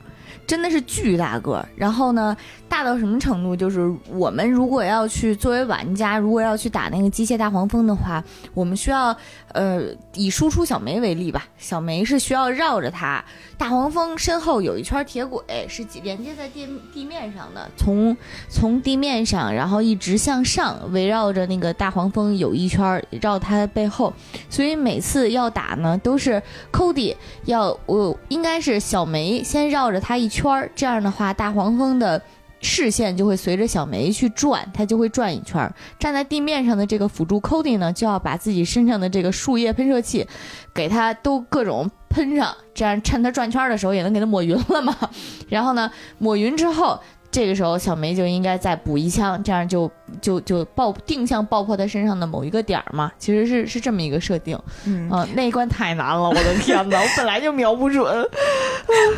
[0.47, 1.67] 真的是巨大个。
[1.77, 2.37] 然后呢？
[2.69, 3.55] 大到什么程度？
[3.55, 8.23] 就是我们如果要去作为玩家，如果要去打那个机械大黄蜂的话，
[8.55, 9.17] 我们需要
[9.53, 9.83] 呃
[10.15, 11.47] 以输出小梅为例吧。
[11.57, 13.25] 小梅是需要绕着它，
[13.57, 18.17] 大黄蜂身后有一圈铁轨是连接在地地面上的，从
[18.49, 24.13] 从地面上然后一直向上围绕着那个大黄蜂有一圈绕它的背后，
[24.51, 32.21] 所以每次要打呢都是 Cody 要我应该是小梅先绕着它一圈，圈儿这样的话大黄蜂的。
[32.59, 35.73] 视线就会随着小梅去转，它就会转一圈儿。
[35.99, 40.27] 站在地面上的这个辅助 Cody 呢，就要把自己身上的这个树叶喷射器，
[40.75, 44.97] 给它都各种喷上，这样趁它转圈儿的时候也能给它抹匀了嘛。
[45.51, 46.99] 然后呢，抹匀之后。
[47.29, 49.91] 这个时候，小梅就应该再补一枪，这样就
[50.21, 53.11] 就就爆定向爆破他身上的某一个点儿嘛。
[53.19, 58.05] 其实是是这么一个设定，嗯，那一关太难了，我的天哪，我本来就瞄不准。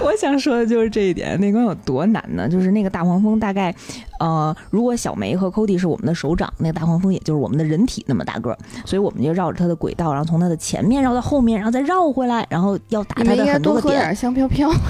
[0.01, 2.49] 我想说的就是这一点，那关有多难呢？
[2.49, 3.75] 就是那个大黄蜂，大概，
[4.19, 14.15] 呃，如果小梅和 Cody 是我们的手掌，那个大黄蜂也就是我们的人体那么大个儿，所以我们就绕着它的轨道，然后从它的前面绕到后面，然后再绕回来，然后要打它的很多个点。
[14.15, 14.71] 香飘飘。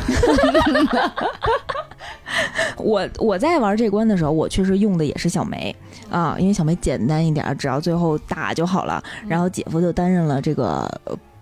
[2.77, 5.75] 我我在玩这关的时候，我确实用的也是小梅
[6.11, 9.03] 啊，因为小梅简单一点，只要最后打就好了。
[9.27, 10.89] 然后姐夫就担任了这个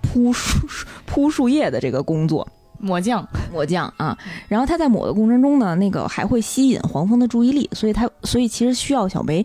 [0.03, 0.67] 铺树
[1.07, 2.47] 铺树叶的这个工作，
[2.79, 4.17] 抹酱抹酱啊。
[4.49, 9.45] 然后他在抹的过程中呢，那个还会吸引黄蜂的注意力，所以他所以其实需要小梅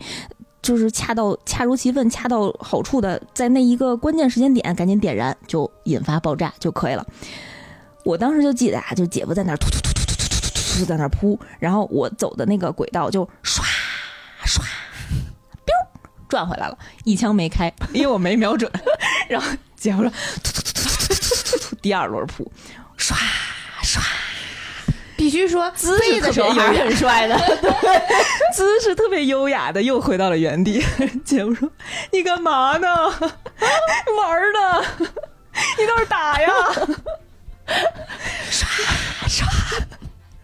[0.62, 7.06] 就是恰到恰如其分、恰到好处的在那一个关键时间点赶紧点燃，就引发爆炸就可以了。
[8.04, 10.02] 我当时就记得啊，就姐夫在那突突突突。
[10.02, 13.62] 突突突突在那扑，然后我走的那个轨道就唰
[14.46, 14.62] 唰，biu
[16.32, 18.72] 转回来了，一枪没开， 因为我没瞄准。
[19.28, 20.10] 然后姐夫说，
[20.42, 22.50] 突突突突突突突突，第二轮扑，
[22.98, 23.14] 唰
[23.84, 24.00] 唰，
[25.18, 27.38] 必须说姿势的时候还是很帅的，
[28.56, 30.82] 姿势特别优雅的又回到了原地。
[31.26, 31.70] 姐夫说，
[32.12, 32.88] 你干嘛呢？
[32.88, 34.86] 玩呢？
[35.78, 36.50] 你倒是打呀！
[38.50, 38.66] 唰
[39.28, 39.46] 唰。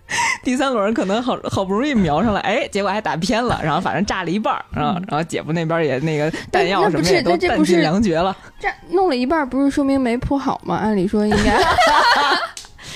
[0.43, 8.36] 第三轮可能好好不容易瞄上了，哎，结果还打偏了，然后反正炸了一半儿啊，然后姐夫那边也那个弹药什么也都弹尽粮绝了。
[8.60, 10.78] 这弄了一半，不是说明没铺好吗？
[10.78, 11.58] 按理说应该。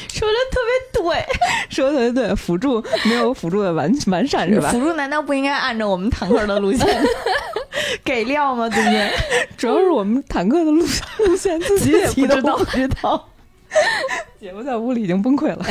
[0.07, 1.25] 说的特别对，
[1.69, 4.69] 说的特别对，辅助没有辅助的完完善是吧？
[4.69, 6.87] 辅助难道不应该按照我们坦克的路线
[8.03, 8.69] 给料吗？
[8.69, 9.11] 对不对？
[9.57, 10.85] 主要是我们坦克的路
[11.19, 13.27] 路线自己也不知道，不知道。
[14.39, 15.65] 姐夫在屋里已经崩溃了。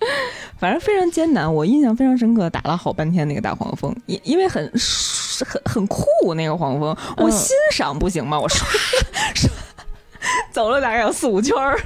[0.58, 4.70] 反正非常艰难，我印象非常深刻，打了好半天那个大黄蜂，因因为很
[5.46, 8.38] 很很酷那个黄蜂，我欣赏不行吗？
[8.38, 8.66] 我刷
[9.34, 9.50] 刷
[10.52, 11.78] 走了大概有四五圈儿，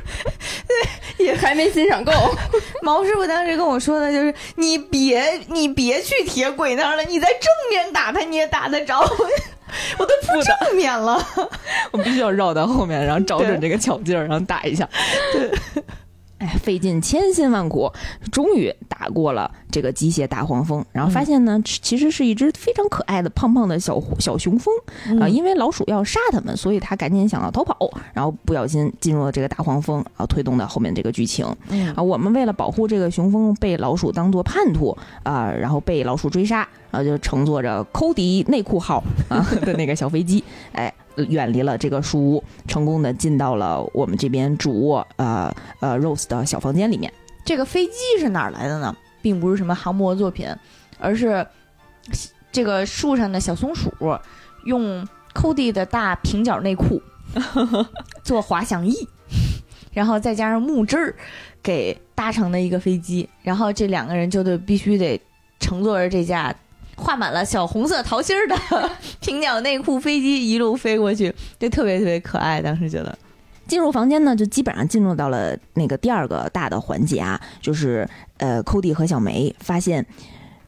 [0.67, 0.77] 对，
[1.27, 2.13] 也还没欣赏够。
[2.83, 9.01] 毛师傅当时跟我说的就是：你别你别去铁轨那儿了，你在正面打他你也打得着。
[9.99, 11.25] 我都扑正面了，
[11.93, 14.89] 我必须要绕到后面，然后找准这个巧劲儿，然后打一下。
[15.33, 15.51] 对。
[16.45, 17.91] 哎，费尽千辛万苦，
[18.31, 24.75] 终于打过了这个机械大黄蜂，然后发现呢，其实是一只非常可爱的胖胖的小小雄蜂
[25.19, 25.27] 啊。
[25.27, 31.47] 因为老鼠要杀它们，所以它赶紧想要逃跑，然后不小心进入了这个大黄蜂啊，推动的后面这个剧情
[31.97, 32.03] 啊。
[32.03, 40.93] 我们为了保护这个雄蜂，被老鼠当做叛徒啊，然后被老鼠追杀然啊，就乘坐着寇迪内裤号啊 的那个小飞机，哎。
[41.29, 47.13] 远离了这个树屋，成功的进到了我们这边主卧，呃呃，Rose 的小房间里面。
[47.45, 48.97] 这个飞机是哪儿来的呢？
[49.21, 50.49] 并不是什么航模作品，
[50.99, 51.47] 而是
[52.53, 53.93] 这个树上的小松鼠
[54.65, 57.01] 用 Cody 的大平角内裤
[58.23, 59.09] 做滑翔翼，
[59.93, 61.15] 然后再加上木枝儿
[61.63, 63.29] 给搭成的一个飞机。
[63.43, 65.21] 然后这两个人就得必须得
[65.61, 66.55] 乘坐着这架。
[66.97, 68.57] 画满了小红色桃心儿的
[69.21, 72.61] 平角内裤飞机一路飞过去，就特别特别可爱。
[72.61, 73.17] 当时觉得，
[73.67, 80.05] 进入房间呢，就基本上进入到了那个第二个大的环节啊，就是呃，寇蒂和小梅发现，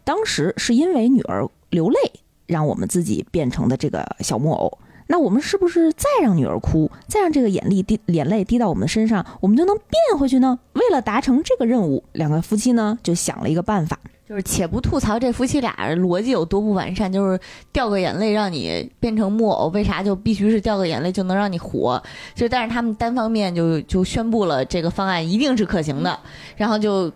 [0.05, 1.99] 当时是因为女儿流泪，
[2.47, 4.79] 让我们自己变成的这个小木偶。
[5.09, 10.59] 那我们是不是再让女儿哭，再让这个眼泪滴眼泪滴到我们身上，我们就能变回去呢？
[10.73, 14.01] 为了达成这个任务，两个夫妻呢就想了一个办法。
[14.29, 17.39] 就是且不吐槽这夫妻俩逻辑有多不完善，就是
[17.73, 22.03] 掉个眼泪让你变成木偶，为啥就必须是掉个眼泪就能让你活？
[22.35, 26.19] 就但是他们单方面就就宣布了这个方案一定是可行的，
[26.57, 27.09] 然后就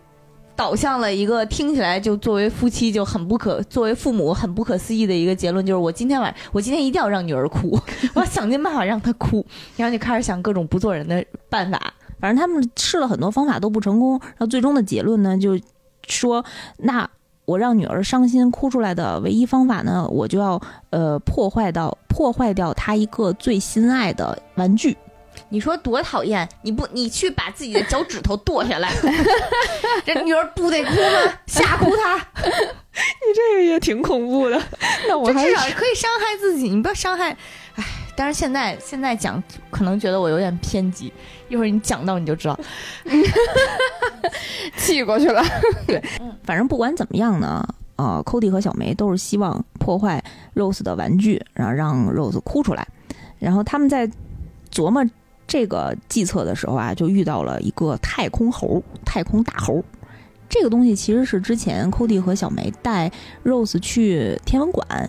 [0.55, 7.77] 导向了一个听起来就作为夫妻就很不可，作为父母很不可思议的一个结论，就是我今天晚我今天一定要让女儿哭，
[8.15, 9.45] 我要想尽办法让她哭，
[9.77, 15.59] 然后就开始想各种不做人的办法，反正他们试了很多方法都不成功，然后最终的结论呢就。
[16.11, 16.45] 说，
[16.77, 17.09] 那
[17.45, 24.97] 我让女儿伤心哭出来的唯一方法呢，我就要呃破坏到破坏掉她一个最心爱的玩具。
[25.49, 26.49] 你说多讨厌？
[26.63, 28.93] 你不，你去把自己的脚趾头剁下来，
[30.05, 31.33] 这女儿不得哭吗？
[31.47, 32.17] 吓哭她？
[32.45, 34.61] 你这个也挺恐怖的。
[35.09, 37.37] 那我至少可以伤害自己，你不要伤害。
[37.77, 37.85] 哎，
[38.17, 41.13] 但是现在现在讲，可能觉得我有点偏激。
[41.49, 42.59] 一会儿你讲到你就知道，
[44.77, 45.43] 气过去了。
[45.87, 46.03] 对，
[46.45, 50.23] 反正不管怎么样呢，呃，Cody 和小梅都是希望破坏
[50.55, 52.87] Rose 的玩具，然后让 Rose 哭出来。
[53.39, 54.09] 然后他们在
[54.71, 55.05] 琢磨
[55.47, 59.83] 这个计策的时候啊，就遇到了一个太空猴、太空大猴。
[60.49, 63.11] 这个东西其实是之前 Cody 和小梅带
[63.45, 65.09] Rose 去天文馆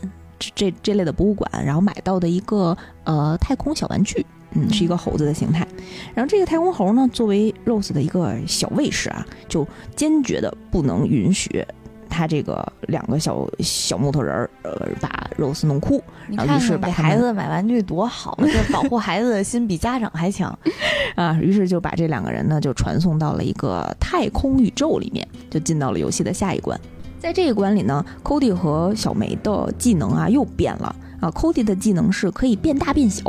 [0.55, 4.25] 这这类的博物馆，然后买到的一个呃太空小玩具。
[4.53, 5.65] 嗯，是一个猴子的形态。
[6.13, 11.65] 然后这个太空猴呢，作为 Rose 的一个小卫士啊，就坚决的不能允许
[12.09, 16.03] 他这个两个小小木头人儿呃把 Rose 弄哭。
[16.27, 20.53] 然后于是把孩子买玩具多好，这保护孩子的心比家长还强
[21.15, 21.39] 啊。
[21.41, 26.77] 于是就把这两个人呢就传送到了一个太空宇宙里面，就进到了游戏的下一关。
[27.21, 31.29] 在这一关里呢，Cody 和小梅的技能啊又变了啊。
[31.29, 33.23] Cody 的技能是可以变大变小。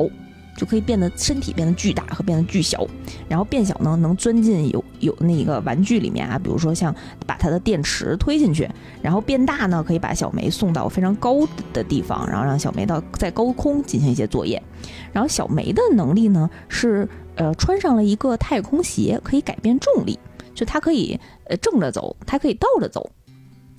[0.55, 2.87] 就可以变得身体变得巨大和变得巨小，
[3.27, 6.95] 然后变小呢能钻进有有那个玩具里面啊，比如说像
[7.27, 8.69] 把它的电池推进去，
[9.01, 14.63] 然后变大呢可以把小梅送到非常高的地方，然后让小梅到在高空进行一些作业。
[15.11, 20.19] 然后小梅的能力呢是呃穿上了一个太空鞋，可以改变重力，
[20.55, 23.11] 就它可以呃正着走，它可以倒着走，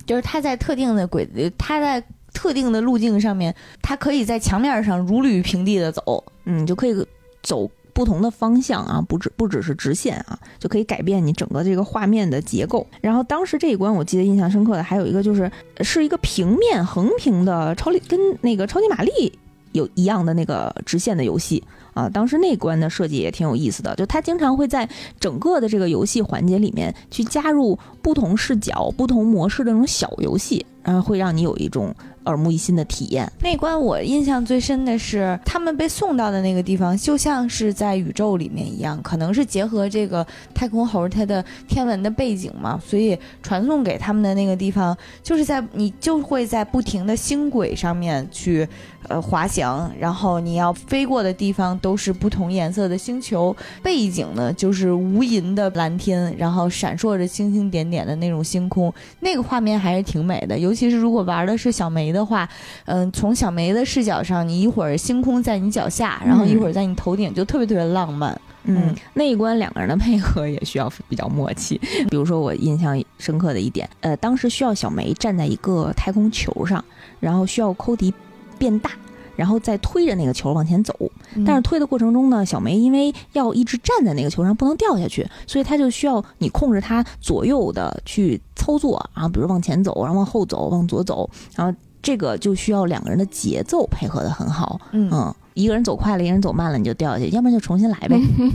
[0.06, 2.02] 就是它在特定的轨，它在。
[2.36, 7.06] 特定的路径上面，它可以在墙面上如履平地的走，嗯，就可以
[7.44, 12.84] 走不同的方向啊，不只不只是直线啊，就可以改变你整个这个画面的结构。
[13.00, 15.48] 然后当时这一关我记得印象深刻的还有一个就是
[15.82, 19.32] 是一个平面横屏的超力跟那个超级玛丽
[19.74, 24.88] 有一样的那个直线的游戏啊，当时那关的设计也挺有意思的，就他经常会在
[25.20, 31.94] 整个的这个游戏环节里面去加入不同视角、不同模式的那种小游戏，然后会让你有一种。
[32.26, 33.30] 耳目一新的体验。
[33.40, 48.66] 那关我印象最深的是，他们被送到的那个地方，就像是在宇宙里面一样，可能是结合这个太空猴它的天文的背景嘛，所以传送给他们的那个地方，就是在你就会在不停的星轨上面去
[49.08, 62.13] 呃滑翔，然后你要飞过的地方都是不同颜色的星球，背景呢就是无垠的蓝天，然后闪烁着星星点点的那种星空，那个画面还是挺美的，尤其是如果玩的是小梅。
[62.14, 62.48] 的话，
[62.86, 68.40] 嗯，从小梅的视角上，你一会儿星空在你脚下，然后一会儿在你头顶，就特别特别浪漫。
[68.66, 71.78] 嗯，那一关两个人的配合也需要比较默契。
[72.08, 76.82] 比如说我印象深刻的一点，呃，当时需要小梅站在一个太空球上，
[77.20, 78.14] 然后需要抠迪
[78.56, 78.92] 变大，
[79.36, 80.94] 然后再推着那个球往前走。
[81.34, 94.80] 嗯但是推的过程中呢，小梅因为要一直站在那个球上不能掉下去，所以她就需要你控制她左右的去操作，啊比如往前走，然后往后走，往左走，然后这个就需要两个人的节奏配合的很好。
[94.92, 98.16] 嗯嗯，一个人走快了，一个人走慢了，你就掉下去，要不然就重新来呗。
[98.38, 98.52] 嗯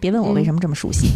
[0.00, 1.10] 别问我为什么这么熟悉。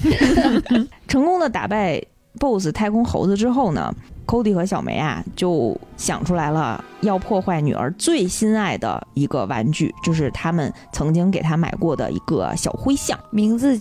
[1.09, 2.01] 成功的打败
[2.39, 3.93] BOSS 太空猴子之后呢
[4.27, 13.19] ，Cody 和小梅啊就想出来了要破坏女儿最心爱的一个玩具，就是他们曾经给她买过的一个小灰象。
[13.31, 13.77] 名字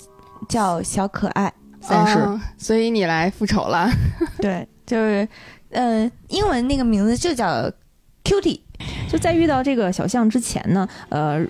[0.50, 3.88] 叫小可爱，三世哦所以你来复仇了。
[4.42, 5.28] 对，就是，
[5.72, 7.72] 呃，英文那个名字就叫
[8.24, 8.60] Cutie，
[9.10, 11.46] 就在遇到这个小象之前呢，呃。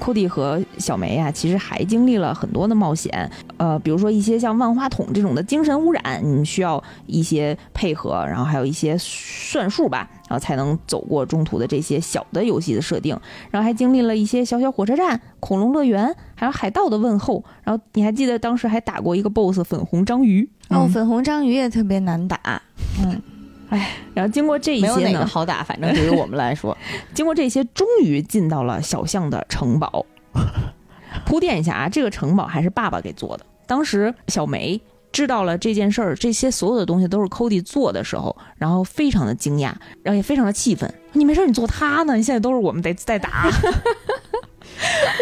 [0.00, 13.16] Cody 和小梅啊、其实还经历了很多的冒险，呃，比如说一些像万花筒这种的精神污染，你需要一些配合，然后还有一些算术吧，然后才能走过中途的这些小的游戏的设定，
[13.52, 20.88] 然后还经历了一些小小火车站、恐龙乐园，还有海盗的问候，然后你还记得当时还打过一个 BOSS 粉红章鱼，哦，嗯。
[20.90, 22.60] 粉红章鱼也特别难打，
[23.04, 23.22] 嗯，
[24.14, 26.76] 然后经过这一没有哪个些呢，好打，反正对于我们来说，
[27.14, 30.04] 经过这些，终于进到了小象的城堡。
[31.26, 33.44] 铺垫一下啊，这个城堡还是爸爸给做的。
[33.66, 34.80] 当时小梅
[35.12, 40.92] 知道了这件事儿，这些所有的东西都是 Cody 做的时候，然后非常的惊讶，然后也非常的气愤。
[41.12, 42.16] 你没事，你做他呢？
[42.16, 43.50] 你现在都是我们得在打。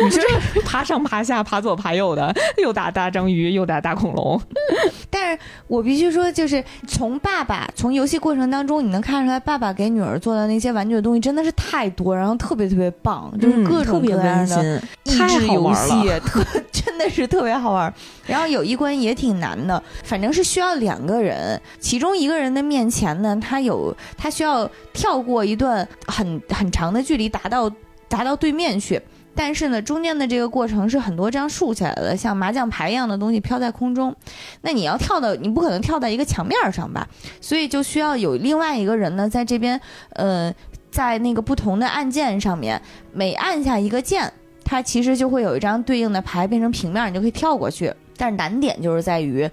[0.02, 0.22] 你说
[0.54, 4.40] 这爬上爬下，爬左爬右的，又打大章鱼，又打大恐龙。
[5.10, 17.92] 但是我必须说，就是从爸爸从游戏过程当中，你能看出来，爸爸给女儿做的那些玩具的东西真的是太多，然后特别特别棒，就是各种各样的游好玩戏了，特 真的是特别好玩。
[18.26, 27.70] 然后有一关也挺难的，反正是需要两个人，其中一个人的面前呢，他有他需要跳过一段很很长的距离，达到
[28.08, 29.00] 达到对面去。
[29.34, 34.14] 但是呢，中间的这个过程是很多张竖起来的，像麻将牌一样的东西飘在空中。
[34.62, 37.08] 那你要跳到，你不可能跳在一个墙面上吧？
[37.40, 40.52] 所以就需要有另外一个人呢，在这边，呃，
[40.90, 42.80] 在那个不同的按键上面，
[43.12, 44.30] 每按下一个键，
[44.64, 47.94] 它其实就会有一张对应的牌变成平面，你就可以跳过去。
[48.16, 49.48] 但是难点就是在于，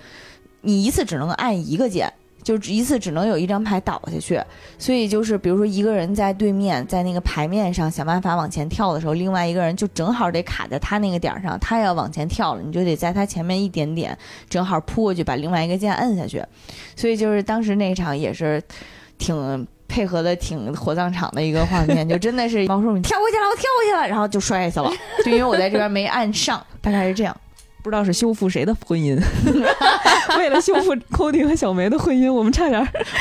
[0.61, 2.11] 你一次只能按一个键。
[2.47, 4.41] 就一次只能有一张牌倒下去，
[4.79, 14.17] 所以就是比如说一个人在对面，在那个牌面上想办法往前跳的时候，另外一个人就正好得卡在他那个点儿上，他要往前跳了，你就得在他前面一点点，
[14.49, 16.41] 正好扑过去把另外一个键摁下去。
[16.95, 18.63] 所以就是当时那场也是
[19.17, 24.95] 挺配合的，挺火葬场的一个画面，就真的是毛叔你跳过去了，我跳过去了，然后就摔下去了，
[25.25, 27.35] 就因为我在这边没按上，大概是这样。
[27.83, 29.17] 不知道是修复谁的婚姻。
[30.37, 32.79] 为了修复 Cody 和小梅的婚姻，我们差点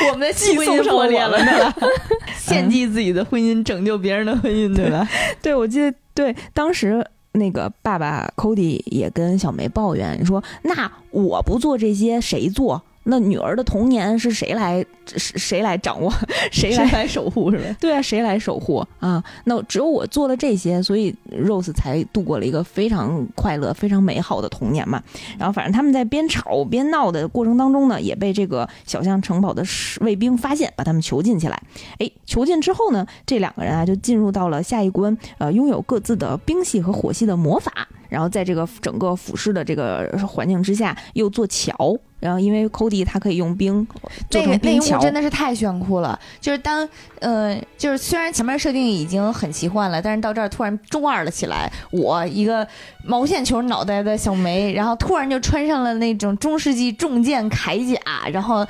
[0.09, 1.75] 我们的寄婚姻送上了破裂了，我们对吧？
[2.37, 5.07] 献祭自己的婚姻，拯救别人的婚姻，对吧？
[5.41, 12.81] 对，我记得对，当时那个爸爸 Cody 也跟小梅抱怨说：“那我不做这些，谁做？
[13.09, 16.11] 那女儿的童年是谁来谁谁来掌握？
[16.51, 16.91] 谁来？
[16.91, 17.75] 来守护是吧？
[17.79, 19.23] 对啊，谁来守护啊？
[19.45, 25.01] 那只有我做了这些，所以 Rose 才度过了一个非常快乐、非常美好的童年嘛。
[25.39, 31.61] 然后，反正他们在边吵边闹的过程当中呢，也被这个小象城堡的士卫兵发现，把他们囚禁起来。
[31.99, 37.87] 哎，囚禁之后呢，这两个人啊就进入到了下一关，呃，拥有各自的冰系和火系的魔法。
[38.09, 41.97] 然后在这个整个俯视的这个环境之下，又做桥。
[42.19, 43.87] 然后因为 Cody 他可以用冰
[44.29, 46.19] 做那个那一幕成冰桥，真的是太炫酷了。
[46.41, 46.87] 就是当
[47.19, 51.71] 呃，就是虽然前面设定已经很奇幻了，但是到这儿突然中二了起来。
[51.91, 52.67] 我一个
[53.03, 57.99] 毛线球脑袋的小梅，然后突然就穿上了那种中世纪重剑铠甲，
[58.31, 58.65] 然后。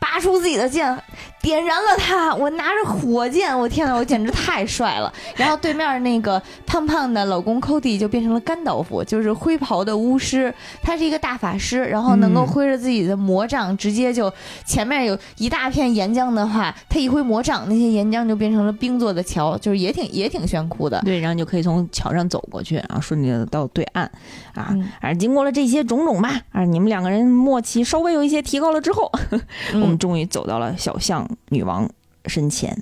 [0.00, 0.98] 拔出自己的剑，
[1.42, 2.34] 点燃了它。
[2.34, 5.12] 我拿着火箭，我天呐，我简直太帅了。
[5.36, 10.54] 然后对面那个胖胖的老公 Cody 就变成了甘道夫，就是灰袍的巫师。
[10.82, 14.32] 他是一个大法师，然后能够嗯挥着自己的魔杖，直接就
[14.64, 21.00] 前面有一大片岩浆的话，他一挥魔杖，那些岩浆就变成了冰做的桥，就是也挺也挺炫酷的。
[21.04, 24.04] 对，然后就可以从桥上走过去，然后顺利的到对岸，
[24.54, 29.10] 啊，嗯啊，经过了这些种种吧，啊，你们两个人默契稍微有一些提高了之后，
[29.74, 31.88] 我们嗯，终于走到了小象女王
[32.26, 32.76] 身前。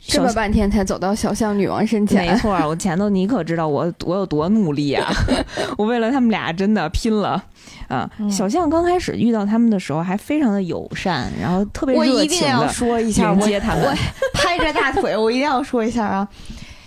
[0.00, 5.08] 小这么半天才走到小象女王身前没前，错儿，我前头你可知道我我有多努力啊！
[5.78, 7.40] 我为了他们俩真的拼了
[7.86, 8.10] 啊！
[8.18, 13.94] 嗯小象刚开始遇到他们的时候还非常的友善，然后特别我热一定要情的说一下，我迎接他们我。
[14.34, 16.28] 拍着大腿，我一定要说一下啊，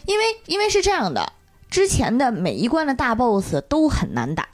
[0.06, 1.26] 因为因为是这样的。
[1.76, 4.48] 之前的每一关的大 boss 都很难打，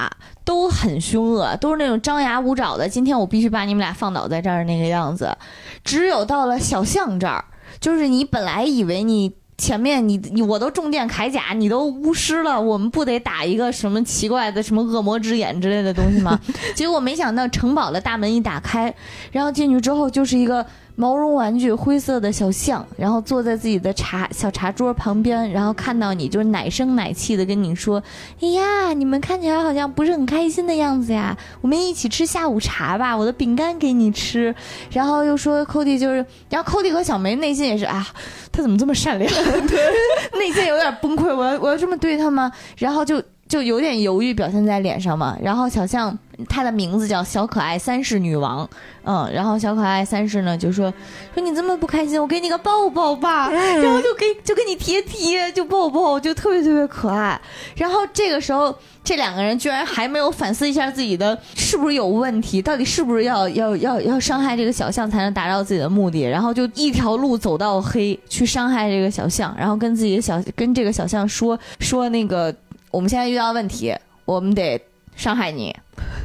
[0.43, 2.89] 都很凶恶，都是那种张牙舞爪的。
[2.89, 5.37] 今天我必须把你们俩放倒在这儿那个样子。
[5.83, 7.45] 只有到了小巷这儿，
[7.79, 16.39] 就是你本来以为你前面你你我都重电铠甲，你都巫师了，我们不得打一个什么奇怪的什么恶魔之眼之类的东西吗？
[16.73, 18.91] 结果没想到城堡的大门一打开，
[19.31, 20.65] 然后进去之后就是一个。
[20.95, 28.01] 毛绒玩具灰色的小象，然后坐在自己的茶小茶桌旁边，然后看到你就奶声奶气的跟你说
[28.41, 34.53] ：“哎呀，你们看起来好像不是很开心的样子呀，我们一起吃下午茶吧，我的饼干给你吃。”
[34.91, 38.05] 然后又说 Cody 就是，然后 Cody 和小梅内心也是啊，
[38.51, 39.31] 他怎么这么善良？
[39.67, 42.51] 对内心有点崩溃，我要我要这么对他吗？
[42.77, 43.21] 然后就。
[43.51, 48.65] 就有点犹豫表现在脸上嘛，然后小象它的名字叫小可爱三世女王，
[49.03, 50.89] 嗯，然后小可爱三世呢就说
[51.33, 57.37] 说你这么不开心，我给你个抱抱吧， 然后就给就给你贴贴，就抱抱，就特别特别可爱。
[57.75, 58.73] 然后这个时候
[59.03, 72.55] 这两个人居然还没有反思一下自己的是不是有问题，到底是不是要要要要伤害这个小象才能达到自己的目的，然后就一条路走到黑去伤害这个小象，然后跟自己的小跟这个小象说说那个。
[72.91, 74.79] 我们现在遇到问题，我们得
[75.15, 75.75] 伤害你，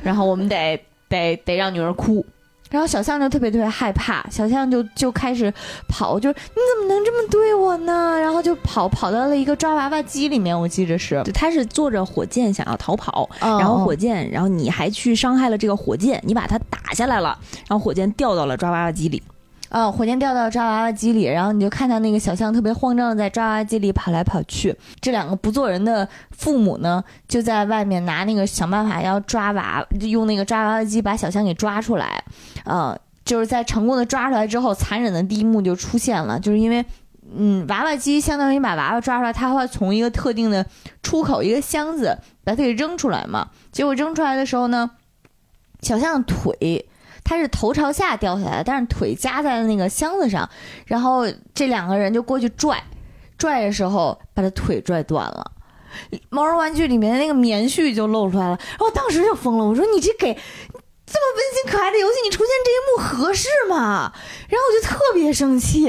[0.03, 2.27] 然后我们得 得得让女儿哭，
[2.71, 5.53] 然后小象就特别特别害怕，小象就就开始
[5.89, 8.19] 跑，就是你怎么能这么对我呢？
[8.19, 17.39] 然后就跑跑到了一个抓娃娃机里面，我记着是，他是坐着火箭想要逃跑，然后火箭，然后你还去伤害了这个火箭，你把它打下来了，
[17.69, 19.23] 然后火箭掉到了抓娃娃机里。
[19.77, 24.75] 啊，火箭掉到抓娃娃机里，然后你就看到那个小象特别慌张的在抓娃娃机里跑来跑去。
[25.03, 32.25] 这两个不做人的父母呢，就在外面拿那个想办法要抓娃，用那个抓娃娃机把小象给抓出来。
[32.65, 36.83] 嗯，就是在成功的抓出来之后，残忍的第一幕就出现了，就是因为，
[37.37, 40.65] 嗯，娃娃机相当于把娃娃抓出来，它会从一个特定的
[41.03, 43.51] 出口一个箱子把它给扔出来嘛。
[43.73, 44.93] 结果扔出来的时候呢，
[45.83, 46.87] 小象腿。
[47.27, 50.49] 他是头朝下掉下来，但是腿夹在了那个箱子上，
[50.87, 52.81] 然后这两个人就过去拽，
[53.37, 55.51] 拽的时候把他腿拽断了。
[56.29, 64.13] 毛绒玩具里面的那个棉絮就露出来了，然后当时就疯了，我说你这给这么温馨可爱的游戏，你出现这一幕合适吗？
[64.49, 65.89] 然后我就特别生气。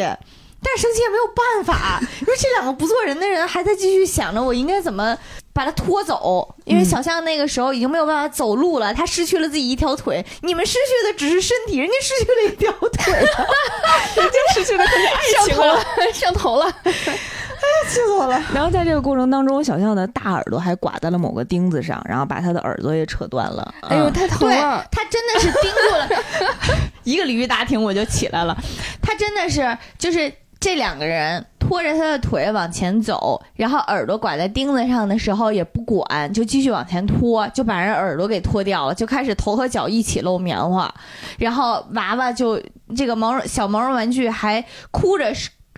[0.60, 5.16] 但是生气也没有办法，因为这两个不做人的人还在继续想着我应该怎么
[5.58, 13.12] 把他拖走，因为小象那个时候已经没有办法走路了，他失去了自己一条腿，你们失去的只是身体，人家失去了一条腿，
[14.16, 15.84] 人家失去了爱情了，
[16.14, 18.40] 上头了，哎呀，气死我了！
[18.54, 24.86] 然后在这个过程当中，小象的大耳朵还挂在了某个钉子上，然后把他的耳朵也扯断了，哎呦，太疼了！
[24.92, 26.24] 他真的是钉住了，
[27.04, 28.56] 一个鲤鱼打挺我就起来了，
[29.02, 30.32] 他真的是就是。
[30.60, 40.94] 这两个人拖着他的腿往前走，然后耳朵挂在钉子上的时候也不管，就继续往前拖，就把人耳朵给拖掉了，就开始头和脚一起露棉花，
[41.38, 42.62] 然后娃娃就
[42.96, 45.32] 这个毛绒小毛绒玩具还哭着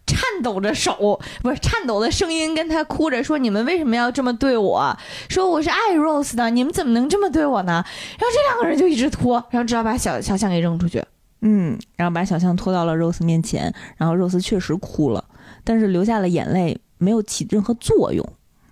[0.05, 4.97] 颤抖着手，不是颤抖的声音跟他哭着说：“你们为什么要这么对我？
[5.27, 7.83] 说我是爱 Rose 的，你们怎么能这么对我呢？”
[8.17, 11.03] 然后这两个人就一直拖，然后只好把小小象给扔出去。
[11.41, 15.23] 嗯，然后把小象拖到了 Rose 面前，然后 Rose 确实哭了，
[15.63, 18.27] 但是流下了眼泪，没有起任何作用。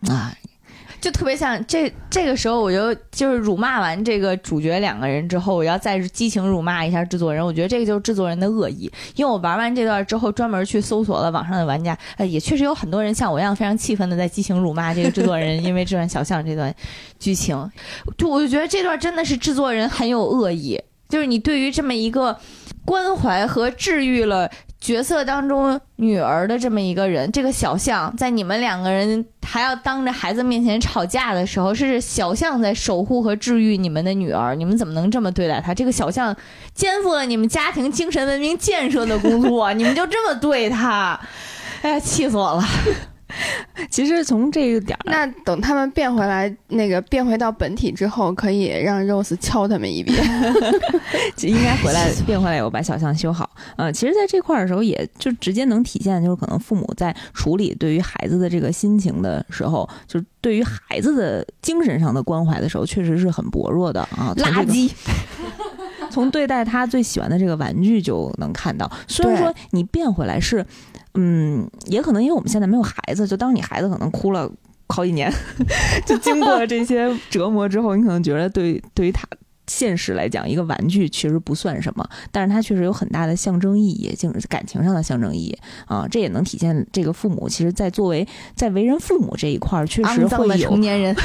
[0.08, 0.32] 啊，
[1.00, 16.74] 就特别像这这个时候，我就就是辱骂完这个主角两个人之后，我要再激情辱骂一下制作人，我觉得这个就是制作人的恶意，因为我玩完这段之后，专门去搜索了网上的玩家，呃，也确实有很多人像我一样非常气愤的在激情辱骂这个制作人，因为这段小象这段
[17.18, 17.56] 剧情，
[18.18, 20.80] 就我就觉得这段真的是制作人很有恶意。
[21.08, 22.38] 就是你对于这么一个
[22.86, 24.50] 关怀和治愈了
[24.80, 35.74] 角色当中女儿的这么一个人，这个小象在你们两个人还要当着孩子面前吵架的时候，是小象在守护和治愈你们的女儿，你们怎么能这么对待他？
[35.74, 36.36] 这个小象
[36.74, 41.20] 肩负了你们家庭精神文明建设的工作，你们就这么对他？
[41.82, 42.64] 哎呀，气死我了！
[43.92, 50.18] 其实从这个点儿，那等他们变回来，那个变回到本体之后，可以让 Rose 敲他们一遍。
[51.44, 53.50] 应该回来变回来以后把小象修好。
[53.76, 64.34] 呃，其实，在这块儿的时候，也就直接能体现，就是可能父母在处理对于孩子的这个心情的时候，就是对于孩子的精神上的关怀的时候，确实是很薄弱的啊。
[64.38, 64.92] 垃圾。
[66.10, 70.66] 从对待他最喜欢的这个玩具就能看到，虽然说你变回来是。
[71.20, 74.50] 嗯，也可能因为我们现在没有孩子，就当你孩子可能哭了
[74.88, 75.34] 好几年，
[76.06, 79.28] 就经过了这些折磨之后，你可能觉得对对于他
[79.66, 85.58] 现实来讲，一个玩具其实不算什么，但是它确实有很大的象征意义，就是感情上的象征意义
[85.88, 86.08] 啊。
[86.10, 91.16] 这也能体现这个父母其实，在作为在为人父母这一块儿，确实会有 成年人。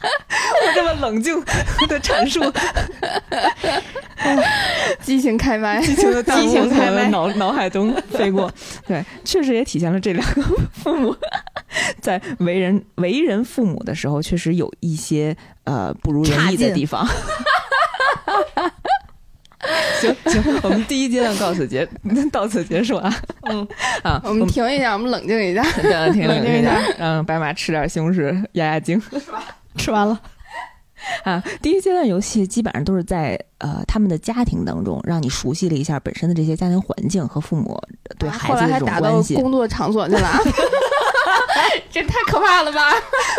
[0.66, 1.40] 我这么冷静
[1.88, 2.40] 的阐述，
[5.02, 8.50] 激情开麦，激情的激情开麦，脑脑海中飞过。
[8.86, 10.42] 对，确实也体现了这两个
[10.72, 11.14] 父母
[12.00, 17.06] 在为人为人父母的时候，确实有一些呃不如人意的地方。
[20.00, 21.86] 行行，我们第一阶段告诉结
[22.30, 23.12] 到此结束啊。
[23.42, 23.66] 嗯
[24.02, 25.62] 啊，我们停一下，我们冷静一下，
[26.12, 29.02] 停冷静一下，让白马吃点西红柿压压惊。
[29.78, 30.20] 吃完了
[31.24, 37.80] 啊，第一阶段游戏基本上都是在呃他们的家庭当中，让你熟悉了一下本身的这些家庭环境和父母
[38.18, 39.34] 对孩子的这种关系。
[39.36, 40.28] 工作场所去了。
[41.90, 42.80] 这太可怕了吧！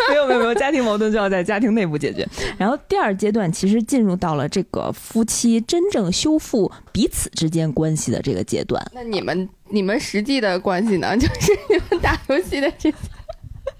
[0.08, 2.26] 没有没有没有，家庭矛盾就要在家庭内部解决。
[2.56, 8.84] 然后第二阶段其实进入到了这个夫妻真正修复彼此之间关系的这个阶段。
[8.94, 11.16] 那你们你们实际的关系呢？
[11.16, 12.96] 就是你们打游戏的这些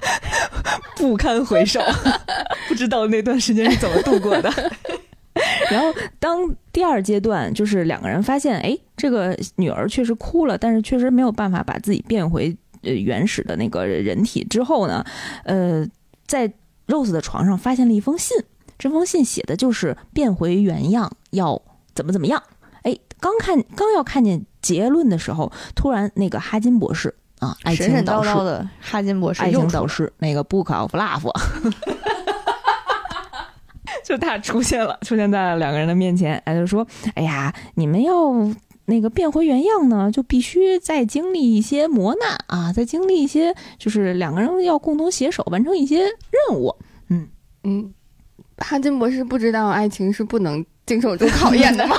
[0.97, 1.81] 不堪回首，
[2.69, 4.51] 不知道那段时间是怎么度过的。
[5.71, 6.39] 然后当
[6.73, 12.57] 第二阶段就是两个人发现，哎，这个女儿确实哭了，但是确实没有办法把自己变回。
[12.83, 15.05] 呃，原始的那个人体之后呢，
[15.45, 15.87] 呃，
[16.27, 16.51] 在
[16.87, 18.35] Rose 的床上发现了一封信，
[18.79, 21.61] 这封信写的就是变回原样要
[21.95, 22.43] 怎么怎么样。
[22.81, 31.31] 哎，刚看刚要看见结论的时候，突然那个哈金博士啊，爱情导师的哈金博士，爱情导师那个 Book of Love，
[34.05, 38.15] 就他出现了，出现在了两个人的面前，哎，就说，哎呀，你们要。
[38.87, 46.75] 那个变回原样呢，就必须再经历一些磨难啊，再经历一些，就是两个人要共同携手完成一些任务。
[47.09, 47.29] 嗯
[47.63, 47.95] 嗯，
[48.59, 51.97] 哈金博士不知道爱情是不能经受住考验的吗？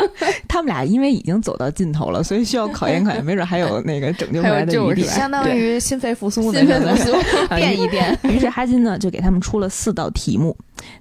[0.46, 7.12] 他们俩因为已经走到尽头了，所以需要考验考验，没准还有那个拯救回来的余地，相当于心肺复苏，心肺复苏
[7.56, 8.18] 变一变。
[8.24, 10.54] 于是哈金呢就给他们出了四道题目。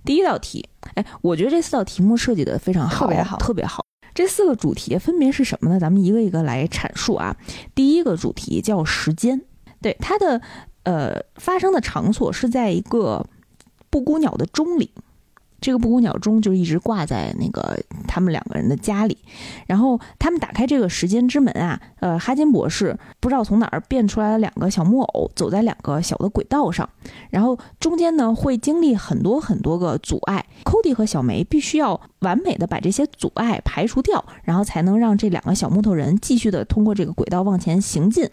[0.05, 0.65] 第一道题，
[0.95, 3.85] 哎，我觉得这四道题目设计的非常好，特别好，特别好。
[4.15, 5.79] 这四个主题分别是什么呢？
[5.79, 7.35] 咱们一个一个来阐述啊。
[7.75, 9.41] 第一个主题叫时间，
[9.81, 10.39] 对它的
[10.83, 13.25] 呃发生的场所是在一个
[13.89, 14.91] 布谷鸟的钟里。
[15.63, 19.17] 这个布谷鸟钟就一直挂在那个他们两个人的家里，
[19.65, 26.87] 然后他们打开这个时间之门啊，呃，哈金博士不知道从哪儿变出来了两个小木偶，走在两个小的轨道上，
[27.29, 38.29] 然后中间呢会经历很多很多个阻碍，Cody 和小梅必须要完美的把这些阻碍排除掉，然后才能让这两个小木头人继续的通过这个轨道往前行进。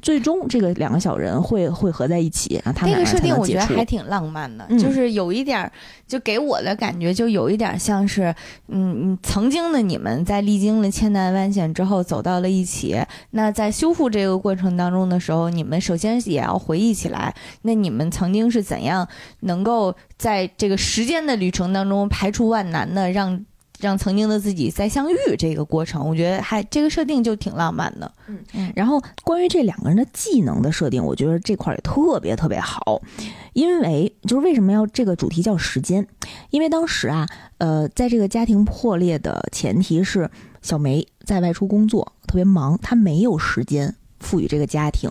[0.00, 5.70] 最终，这个两个小人会会合在一起，啊他们那个设定我觉得还挺浪漫的，就是有一点，
[6.06, 8.34] 就给我的感觉就有一点像是，
[8.68, 13.00] 嗯，曾经的你们在历经了千难万险之后走到了一起。
[13.30, 19.06] 那在修复这个过程当中的时候，你们首先也要回忆起来，那你们曾经是怎样
[19.40, 23.44] 能够在这个时间的旅程当中排除万难的让。
[23.82, 28.10] 让曾经的自己再相遇这个过程，我觉得还这个设定就挺浪漫的。
[28.28, 28.72] 嗯嗯。
[28.76, 33.02] 然后关于这两个人的技能的设定，我觉得这块也特别特别好，
[33.52, 36.06] 因为就是为什么要这个主题叫时间？
[36.50, 37.26] 因为当时啊，
[37.58, 40.30] 呃，在这个家庭破裂的前提是
[40.62, 45.10] 小梅在外出工作，特别忙，她没有时间赋予这个家庭。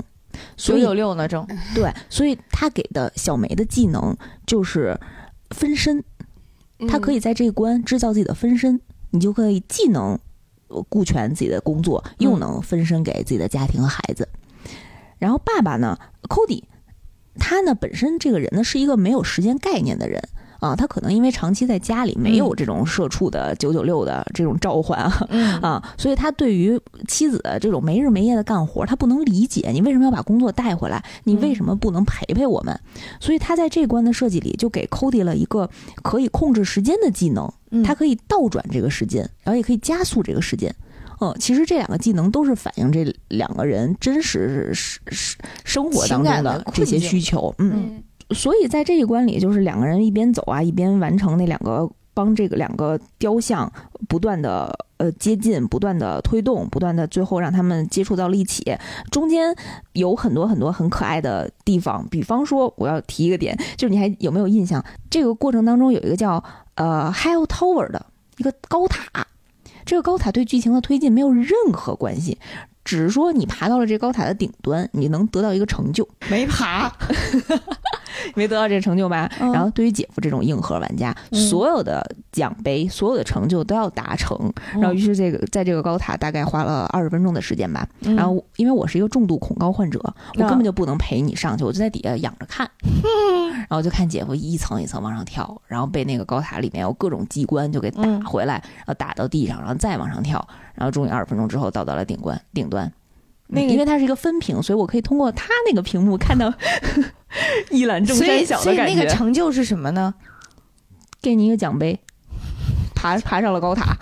[0.56, 1.46] 九九六呢，正
[1.76, 4.16] 对，所以他给的小梅的技能
[4.48, 4.98] 就是
[5.50, 6.02] 分身。
[6.88, 8.80] 他可以在这一关制造自己的分身，
[9.12, 10.18] 你就可以既能
[10.90, 14.28] 顾全自己的工作，又能分身给自己的家庭和孩子。
[15.20, 16.64] 然后爸爸呢，Cody，
[17.36, 20.22] 他呢本身这个人呢是一个没有时间概念的人。
[20.62, 25.28] 啊，他可能因为长期在家里没有这种社畜的九九六的这种召唤啊，
[25.60, 32.80] 啊，所以他对于妻子的这种没日没夜的干活，他不能理解你为什么要把工作带回来，你为什么不能陪陪我们？
[33.20, 35.68] 所以他在这关的设计里就给 Cody 了一个
[36.04, 37.52] 可以控制时间的技能，
[37.84, 40.72] 他可以倒转这个时间，然后也可以加速这个时间。
[41.22, 48.04] 嗯，其实这两个技能都是反映这两个人真实是是生活当中的这些需求，嗯。
[48.34, 53.72] 所以在这一关里，就是两个人一边走啊，一边完成那两个帮这个两个雕像
[54.08, 58.64] 不断的呃接近，不断的推动，不断的最后让他们接触到了一起。
[59.10, 59.56] 中间
[59.94, 64.84] 有很多很多很可爱的地方，比方说我要提一个点，就是你还有没有印象？
[65.10, 66.44] 这个过程当中有一个叫
[66.76, 68.06] 呃 Hell Tower 的
[68.38, 69.26] 一个高塔，
[69.86, 72.38] 这个高塔对剧情的推进没有任何关系。
[72.84, 76.08] 只是说你爬到了这高塔的顶端，你能得到一个成就。
[76.30, 76.92] 没爬，
[78.36, 79.30] 没得到这个成就吧？
[79.40, 84.36] 然后对于姐夫这种硬核玩家，所有的奖杯、所有的成就都要达成。
[84.74, 87.88] 然后于是这个在这个高塔大概花了二十分钟的时间吧。
[88.00, 90.00] 然后因为我是一个重度恐高患者，
[90.36, 92.70] 我根本就不能陪你上去，我就在底下仰着看。
[93.70, 100.46] 然后就看姐夫一层一层往上跳，然后被那个高塔里面有各种机关就给打回来，然后打到地上，然后再往上跳。
[100.82, 102.92] 然后终于二十分钟之后到达了顶关顶端，
[103.46, 106.52] 那个因为它是一个分屏，所以我可以通过它那个屏幕看到
[107.70, 109.16] 一览众山小所以那个的感觉。
[109.16, 110.12] 成就是什么呢？
[111.22, 112.00] 给你一个奖杯，
[112.98, 113.96] 爬爬上了高塔。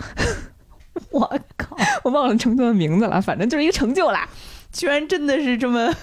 [1.12, 4.26] 我靠，我忘了成就的名字了，反正就是一个成就啦，
[4.72, 5.94] 居然真的是这么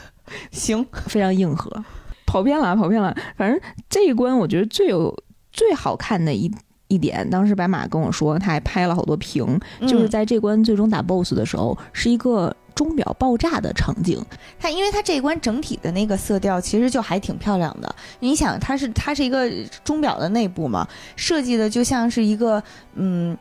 [0.52, 0.86] 行。
[1.08, 1.84] 非常硬核。
[2.28, 3.18] 跑偏了啊，跑偏了。
[3.36, 3.60] 反正
[3.90, 5.18] 这一关我觉得最有
[5.52, 6.48] 最好看的一
[6.88, 14.24] 一点，当时白马跟我说，他还拍了好多屏，就是嗯在这关最终打 BOSS 的时候，是一个钟表爆炸的场景。
[14.60, 17.96] 它，因为它这一关整体的那个色调其实就还挺漂亮的。
[18.20, 19.50] 你想，它是它是一个
[19.84, 22.62] 钟表的内部嘛，设计的就像是一个
[22.96, 23.38] 嗯，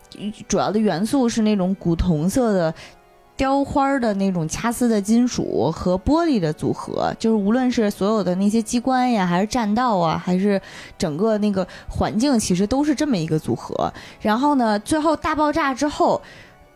[0.49, 2.75] 主要的元素是那种古铜色的。
[3.37, 10.61] 雕花的那种掐丝的金属和玻璃的组合，就是无论是所有的那些机关呀，还是栈道啊，还是
[10.97, 13.93] 整个那个环境，其实都是这么一个组合。
[14.21, 16.21] 然后呢，最后大爆炸之后，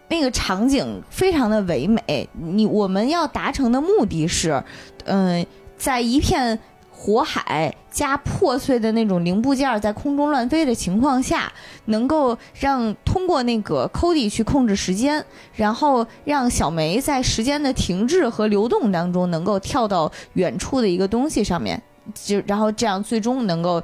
[0.08, 2.28] 那个场景非常的唯美。
[2.34, 4.62] 你我们要达成的目的是，
[5.04, 5.46] 嗯、
[5.78, 6.58] 在一片
[7.02, 11.50] 火海加破碎的那种零部件在空中乱飞的情况下，
[11.86, 15.24] 能够让通过那个 Cody 去控制时间，
[15.54, 21.80] 然后让小梅在时间的停滞和流动当中能够跳到远处的一个东西上面，
[22.12, 23.82] 就然后这样最终能够，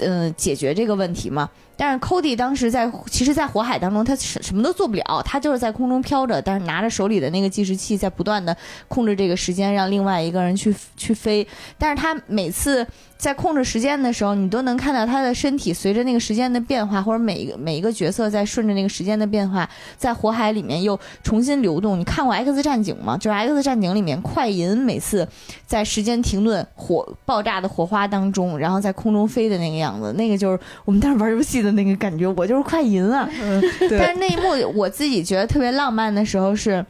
[0.00, 1.48] 嗯、解决这个问题嘛。
[1.80, 8.54] 但是 Cody 当时在，其实，在火海当中，他什什么都做不了，他就是在空中飘着，但是拿着手里的那个计时器，在不断的
[8.88, 11.46] 控制这个时间，让另外一个人去去飞。
[11.78, 12.84] 但是他每次
[13.18, 21.98] 在控制时间的时候，你都能看到他的身体随着那个时间的变化，或者每一个每一个角色在顺着那个时间的变化，在火海里面又重新流动。
[21.98, 23.16] 你看过《X 战警》吗？
[23.16, 25.26] 就是《X 战警》里面快银每次
[25.66, 33.28] 在时间停顿、火爆炸的火花当中，然后在空中飞的那个样子，那个就是我们当时玩游戏的那个感觉，我就是快银啊。
[33.98, 36.86] 但是那一幕我自己觉得特别浪漫的时候是，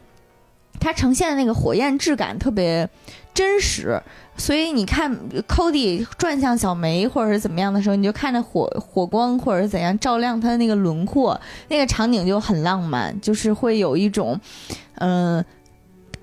[0.79, 2.87] 它呈现的那个火焰质感特别
[3.33, 4.01] 真实，
[4.35, 5.17] 所以你看
[5.47, 14.39] Cody 转向小梅或者是怎么样的时候，你就看着火火光或者是怎样照亮他的那个轮廓，那个场景就很浪漫，就是会有一种，
[14.95, 15.43] 嗯、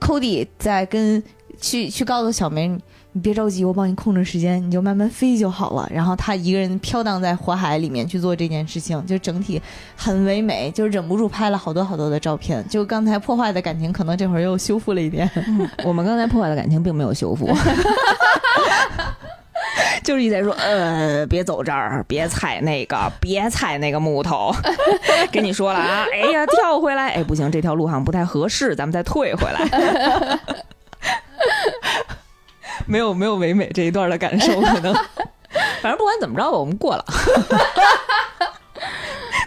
[0.00, 1.22] c o d y 在跟
[1.60, 2.78] 去去告诉小梅。
[3.16, 5.88] 你别着急，我帮你控制时间，你就慢慢飞就好了。
[5.90, 9.60] 然后他一个人飘荡在火海里面去做这件事情，就整体
[9.96, 12.62] 很唯美，就忍不住拍了好多好多的照片。
[12.68, 15.30] 就刚才破坏的感情，可能这会儿又修复了一遍。
[15.82, 17.48] 我们刚才破坏的感情并没有修复，
[20.04, 24.54] 就是一直在说，呃，别走这儿，别踩那个，别踩那个木头。
[25.32, 30.38] 跟你说了啊，哎呀，跳回来，哎，不行，这条路好像不太合适，咱们再退回来。
[32.86, 34.94] 没有没有唯美这一段的感受，可能，
[35.82, 37.04] 反正不管怎么着吧，我们过了。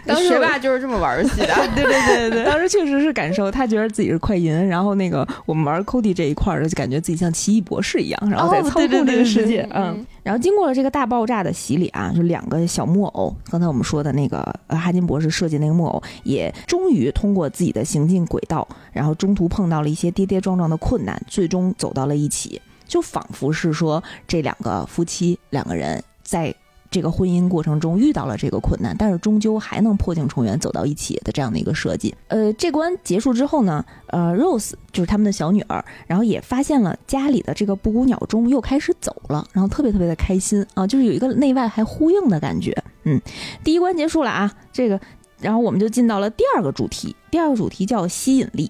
[0.06, 1.54] 当时学霸就是这么玩游戏的。
[1.76, 10.06] 对对对对，当时确实是感受，他觉得自己是快银，然后那个我们玩 Cody 这一块儿的，就感觉自己像奇异博士一样，然后在操对对控这个世界，对对嗯。
[10.22, 22.60] 然后经过了这个大爆炸的洗礼啊，就两个小木偶，刚才我们说的那个呃哈金博士设计那个木偶，也终于通过自己的行进轨道，然后中途碰到了一些跌跌撞撞的困难，最终走到了一起，
[22.90, 26.54] 就仿佛是说这两个夫妻两个人在。
[26.92, 32.12] 这个婚姻过程中遇到了这个困难，但是终究还能破镜重圆，走到一起的这样的一个设计。
[32.26, 42.76] 呃，这关结束之后呢，呃，Rose 就是他们的小女儿，然后也发现了家里的这个布谷鸟钟又开始走了，然后特别特别的开心啊，就是有一个内外还呼应的感觉。
[43.04, 43.20] 嗯，
[43.62, 45.00] 第一关结束了啊，这个，
[45.40, 48.68] 然后我们就进到了第二个主题，第二个主题叫吸引力。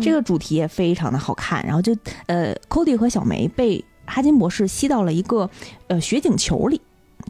[0.00, 5.48] 这个主题也非常的好看，然后就呃，Cody 和小梅被哈金博士吸到了一个
[5.88, 6.80] 呃雪景球里，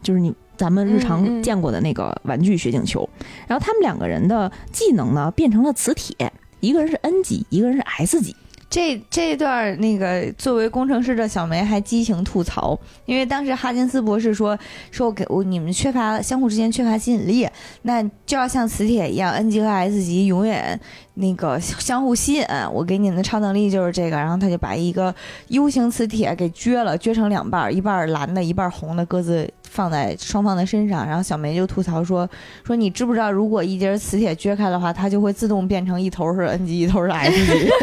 [0.03, 3.07] 就是你咱们日嗯常嗯见过的那个玩具雪景球。
[3.47, 8.35] 然后他们两个人的技能呢变成了磁铁，一个人是 N 级，一个人是 S 级。
[8.71, 14.57] 这这段那个作为工程师的小梅还激情吐槽，因为当时哈金斯博士说
[14.91, 17.45] 说我给我你们缺乏相互之间缺乏吸引力，
[17.81, 20.79] 那就要像磁铁一样，N 级和 S 级永远
[21.15, 22.45] 那个相互吸引。
[22.71, 25.13] 我给你们的超能力就是这个，然后他就把一个
[25.49, 31.05] U 型磁铁给撅了，撅成两半，一半蓝的，一半红的，各自放在双方的身上。
[31.05, 32.25] 然后小梅就吐槽说
[32.65, 37.69] 说你知不知道，如果一节磁铁撅开的话，它就会自动变成一头是 N 级，一头是 S 级。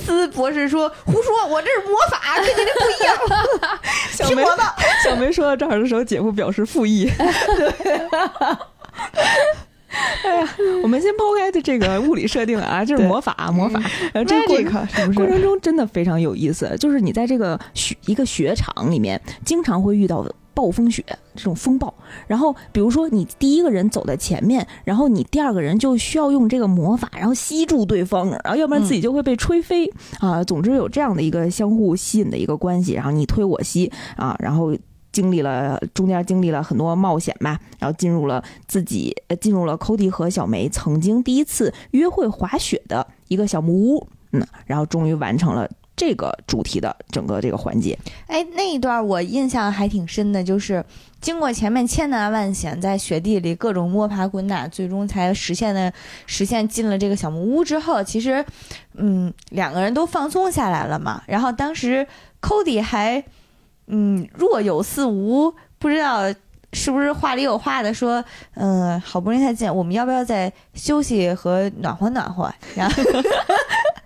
[0.00, 3.16] 斯博士说：“胡说，我这是魔法，跟你这不一样。
[4.10, 4.62] 小梅听我的。
[5.04, 7.10] 小梅说到这儿的时候，姐夫表示附议。
[10.22, 10.48] 哎呀，
[10.82, 13.80] 我们先抛开的这个物理设定啊，这是对魔法，魔法。
[14.12, 14.86] 然后这个过？
[15.12, 20.22] 程中真的非常有意思，就是你在这个雪一个雪场里面，经常会遇到
[20.58, 21.04] 暴风雪
[21.36, 21.94] 这种风暴。
[22.26, 29.88] 然后比如说你第一个人走在前面，然后你第二个人就需要用这个魔法，然后吸住对方，然后要不然自己就会被吹飞
[30.18, 30.42] 啊。
[30.42, 34.74] 总之有这样的一个相互吸引的一个关系，然后你推我吸啊，然后。
[35.10, 45.68] 经历了中间经历了很多冒险吧，然后进入了自己呃进入了 Cody 和小梅曾经第一次约会滑雪的一个小木屋，嗯，然后终于完成了
[45.98, 47.98] 这个主题的整个这个环节。
[48.28, 50.82] 哎，那一段我印象还挺深的，就是
[51.20, 55.92] 经过前面千难万险，在雪地里各种摸爬滚打，最终才实现的
[56.24, 58.42] 实现进了这个小木屋之后，其实
[58.94, 61.22] 嗯两个人都放松下来了嘛。
[61.26, 62.06] 然后当时
[62.40, 63.22] Cody 还。
[63.90, 66.30] 嗯，若有似无，不知道
[66.74, 68.22] 是不是话里有话的说，
[68.52, 72.52] 嗯，好不容易才见，我们要不要再休息和暖和暖和？
[72.76, 73.02] 然后，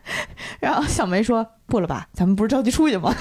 [0.60, 3.14] 然后小梅说不了吧，咱们不是着急出去吗？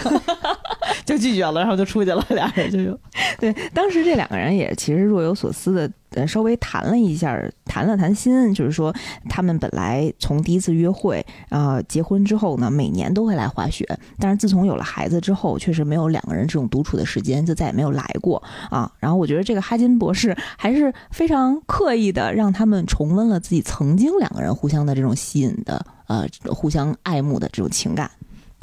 [1.05, 2.97] 就拒绝了，然后就出去了，俩人就
[3.39, 5.91] 对，当时这两个人也其实若有所思的。
[6.13, 8.93] 呃，稍微谈了一下，谈了谈心，就是说
[9.30, 13.88] 他们本来从第一次约会啊，结婚之后呢，每年都会来滑雪，
[14.19, 18.91] 但是自从有了孩子之后，确实没有两个人这种独处的时间，就再也没有来过啊。
[18.99, 28.12] 然后我觉得这个哈金博士还是非常刻意的，让他们重温了自己曾经两个人互相的这种吸引的呃，互相爱慕的这种情感。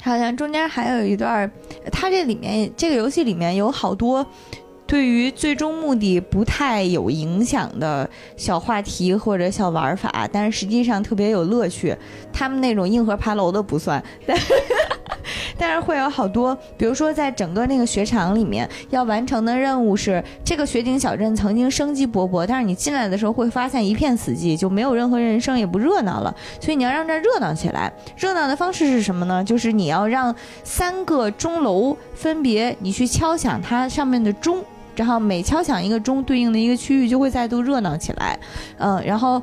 [0.02, 1.50] 好像中间还有一段，
[1.90, 4.26] 它这里面这个游戏里面有好多。
[4.86, 11.96] 对于最终目的不太有影响的小话题或者小玩法，但是实际上特别有乐趣。
[12.32, 14.36] 他们那种硬核爬楼的不算，但
[15.56, 26.34] 但是会有好多，比如说在整个那个雪场里面要完成的任务是，这个雪景小镇曾经生机勃勃，但是你进来的时候会发现一片死寂，就没有任何人声，也不热闹了。
[26.60, 29.42] 所以你要让这儿热闹起来，热闹的方式是什么呢？
[29.44, 34.62] 就是你要让三个钟楼分别你去敲响它上面的钟。
[34.96, 38.38] 然后每敲响一个钟，对应的一个区域就会再度热闹起来，
[38.78, 39.42] 嗯，然后。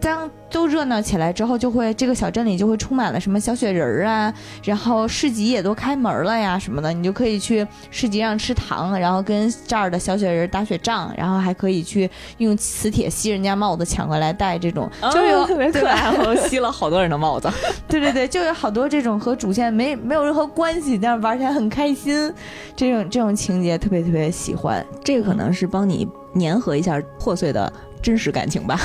[0.00, 4.32] 当都热闹起来之后，就会这个小镇里就会充满了什么小雪人儿啊，
[4.64, 17.48] 然后市集也都开门了呀什么的，你就可以去市集上吃糖，然后跟这儿的小雪人打雪仗，然后还可以去用磁铁吸人家帽子抢过来戴，这种就有特别可爱， 我吸了好多人的帽子。
[17.86, 22.32] 对对对，就有好多这种和主线没没有任何关系，但是玩起来很开心，
[22.74, 24.84] 这种这种情节特别特别喜欢。
[25.04, 26.08] 这个可能是帮你
[26.40, 27.72] 粘合一下破碎的。
[28.02, 28.80] 真实感情吧，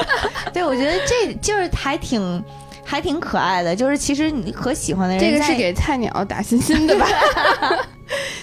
[0.52, 2.42] 对，我觉得这就是还挺，
[2.84, 3.74] 还挺可爱的。
[3.74, 7.06] 就是其实你和喜欢的人，这个是给菜鸟打星星的吧？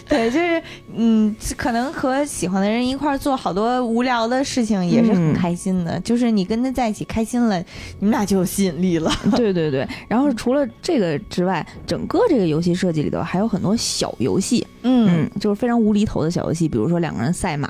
[0.07, 0.61] 对，就是
[0.95, 5.99] 嗯，可能和喜欢的人一块做好多无聊的事情也是很开心的。
[6.01, 7.57] 就是你跟他在一起开心了，
[7.99, 9.11] 你们俩就有吸引力了。
[9.36, 9.88] 对对对。
[10.07, 17.69] 然后除了这个之外，整个这个游戏设计里头还有很多小游戏，嗯，就是非常无厘头的小游戏，比如说两个人赛马。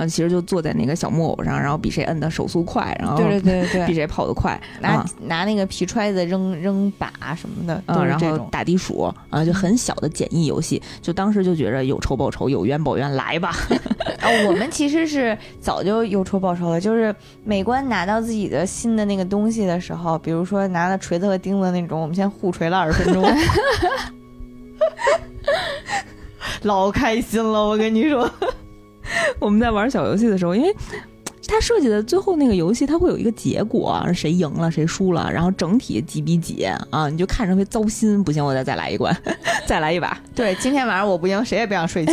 [0.00, 13.54] 啊，其实就坐在那个小木偶上，然后比谁摁的手速快，然后对对对对， 比谁跑得快，拿拿那个皮揣子扔扔靶什么的，嗯，然后打地鼠啊，就很小的简易游戏，就当时就觉着有仇报仇，有冤报冤，来吧。
[14.22, 23.22] 啊，我们其实是早就有仇报仇了，就是每关拿到自己的新的那个东西的时候，比如说拿了锤子和钉子那种，我们先互锤了二十分钟，
[26.62, 28.30] 老开心了，我跟你说。
[29.38, 30.74] 我们在玩小游戏的时候，因为
[31.46, 38.22] 它设计的最后那个游戏，它会有一个结果，谁赢了谁输了，然后整体几比几啊，你就看着会糟心。
[38.22, 39.16] 不行，我再再来一关，
[39.66, 40.16] 再来一把。
[40.34, 42.12] 对，今天晚上我不赢，谁也别想睡觉。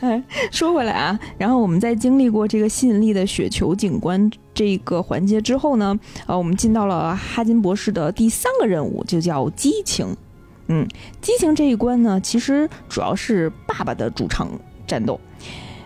[0.00, 10.16] 哎， 说回来啊，然后我们在经历过这个吸引力的雪球景观这个环节之后呢，呃，我们进到了哈金博士的第三个任务，就叫激情。
[10.68, 10.86] 嗯，
[11.20, 14.48] 激情这一关呢，其实主要是爸爸的主场
[14.86, 15.20] 战斗。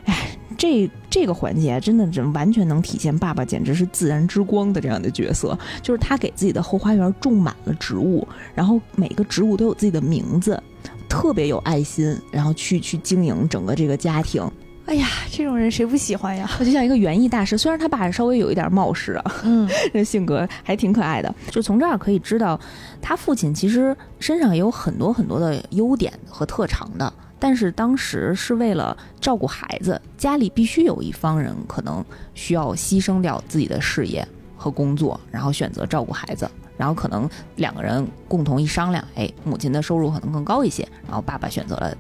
[0.06, 5.56] 哎，这这个环节真的，真完全能体现爸爸简直是自然之光的这样的角色。
[5.82, 10.60] 就是他给自己的后花园种满了植物，然后每个植物都有自己的名字，
[11.08, 14.48] 特别有爱心，然后去去经营整个这个家庭。
[14.86, 16.48] 哎呀，这种人谁不喜欢呀？
[16.56, 21.34] 他就像一个园艺大师，虽然他爸稍微有一点冒失啊， 嗯，这性格还挺可爱的。
[21.50, 22.58] 就从这儿可以知道，
[23.02, 27.12] 他父亲其实身上也有很多很多的优点和特长的。
[27.38, 34.26] 但是当时是为了照顾孩子，家里必须有一方人可能需要牺牲掉自己的事业
[34.56, 41.96] 和工作，然后选择照顾孩子，然后可能两个人共同一商量，哎，母亲的收入可能更高一些，然后爸爸选择了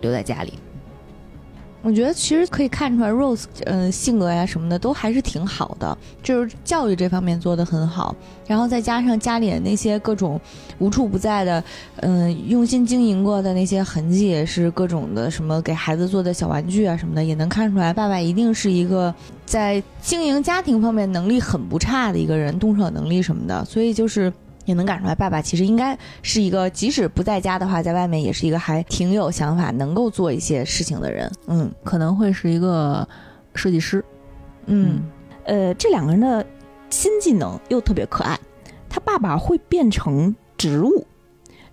[0.00, 0.52] 留在家里。
[1.84, 8.16] 我觉得其实可以看出来，Rose，呃，性格呀什么的都还是挺好的，就是教育这方面做得很好。
[8.46, 10.40] 然后再加上家里那些各种
[10.78, 11.62] 无处不在的，
[11.96, 19.14] 嗯，用心经营过的那些痕迹，也是各种的什么给孩子做的小玩具啊什么的，也能看出来，爸爸一定是一个
[19.44, 23.62] 在经营家庭方面能力很不差的一个人，动手能力什么的。
[23.66, 24.32] 所以就是。
[24.64, 31.30] 也能感出来，爸爸其实应该是一个，即使不在家的话，在外面也是一个还挺有想法、能够做一些事情的人。
[31.46, 33.06] 嗯，可能会是一个
[33.54, 34.04] 设计师。
[34.66, 35.02] 嗯，
[35.44, 36.44] 呃，这两个人的
[36.88, 38.38] 新技能又特别可爱。
[38.88, 41.06] 他爸爸会变成植物，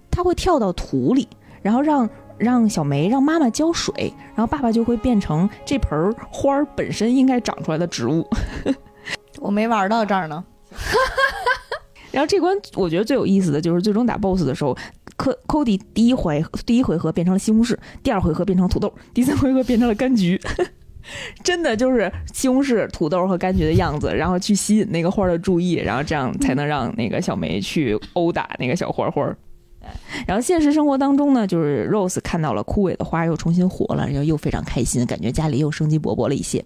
[0.10, 1.28] 他会跳到土里，
[1.62, 8.28] 然后让让小梅让妈妈浇水，然后爸爸就会变成这盆花儿本身应该长出来的植物。
[9.40, 10.44] 我没玩到这儿呢。
[12.12, 14.78] 然后这关我觉得最有意思的就是最终打 BOSS 的时候，
[15.16, 20.40] 科 Cody 第一回第一回合变成了西红柿，第二回合变成土豆，第三回合变成了柑橘，
[21.44, 29.34] 真的就是西红柿、土豆和柑橘的样子，然后去吸引那个花的注意，然后这样才能让那个小梅去殴打那个小花花。
[30.28, 36.64] 然后现实生活当中呢，就是 Rose 看到了枯萎的花又重新活了，然后又非常开心，感觉家里又生机勃勃了一些。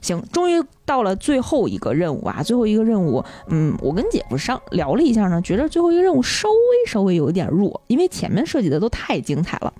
[0.00, 2.42] 行，终于到了最后一个任务啊！
[2.42, 9.72] 最后一个任务，嗯，我跟姐夫商聊了一下呢，觉得最后一个任务稍微稍微有一点弱，因为前面设计的都太精彩了。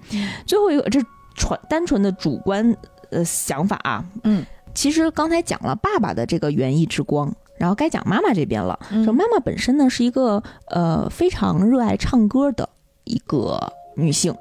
[0.44, 1.00] 最后一个这
[1.34, 2.76] 纯单纯的主观
[3.10, 7.32] 呃想法啊，嗯，其实刚才讲了爸爸的这个园艺之光。
[7.58, 12.68] 然后该讲妈妈这边了，说妈妈本身呢是一个呃非常热爱唱歌的
[13.04, 13.58] 一个
[13.96, 14.34] 女性，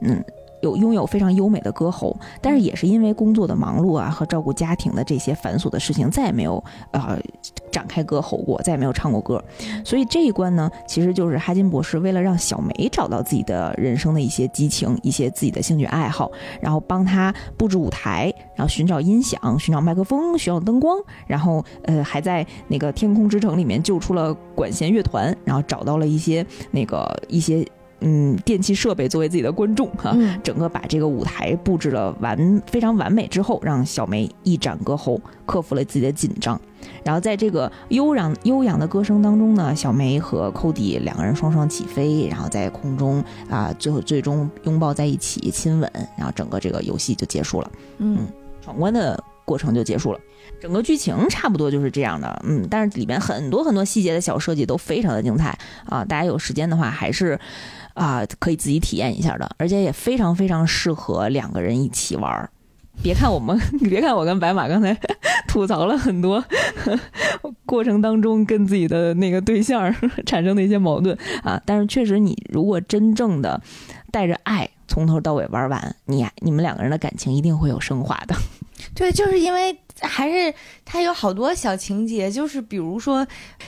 [0.00, 0.22] 嗯。
[0.62, 7.18] 有拥有非常优美的歌喉，但是也是因为工作的忙碌啊和照顾家庭的这些繁琐的事情，再也没有呃
[7.72, 9.42] 展开歌喉过，再也没有唱过歌。
[9.84, 20.96] 所以这一关呢，其实就是哈金博士为了让小梅找到自己的人生的一些激情、一些自己的兴趣爱好，然后帮她布置舞台，然后寻找音响、寻找麦克风、寻找灯光，
[21.26, 27.66] 然后呃还在那个天空之城里面救出了管弦乐团，然后找到了一些那个一些。
[28.02, 36.60] 嗯，电器设备作为自己的观众哈，整个把这个舞台布置了完非常完美之后，让小梅一展歌喉，克服了自己的紧张。
[37.04, 47.70] 然后在这个悠扬悠扬的歌声当中呢，小梅和寇迪两个人双双起飞，然后在空中啊，最后最终拥抱在一起亲吻，然后整个这个游戏就结束了。
[47.98, 48.26] 嗯，
[48.60, 50.18] 闯关的过程就结束了。
[50.60, 56.04] 整个剧情差不多就是这样的，嗯，但是里面很多很多细节的小设计都非常的精彩啊！
[56.04, 57.38] 大家有时间的话还是。
[57.94, 62.50] 啊，可以自己体验一下的，而且也非常非常适合两个人一起玩儿。
[63.02, 64.94] 别看我们， 别看我跟白马刚才
[65.48, 66.44] 吐槽了很多
[67.64, 69.92] 过程当中跟自己的那个对象
[70.26, 73.60] 产生的一些矛盾啊，但是确实，你如果真正的
[74.10, 78.34] 带着爱从头到尾玩完，你你们两个人的感情一定会有升华的。
[78.94, 80.52] 对，就是因为还是
[80.84, 83.26] 它有好多小情节，就是比如说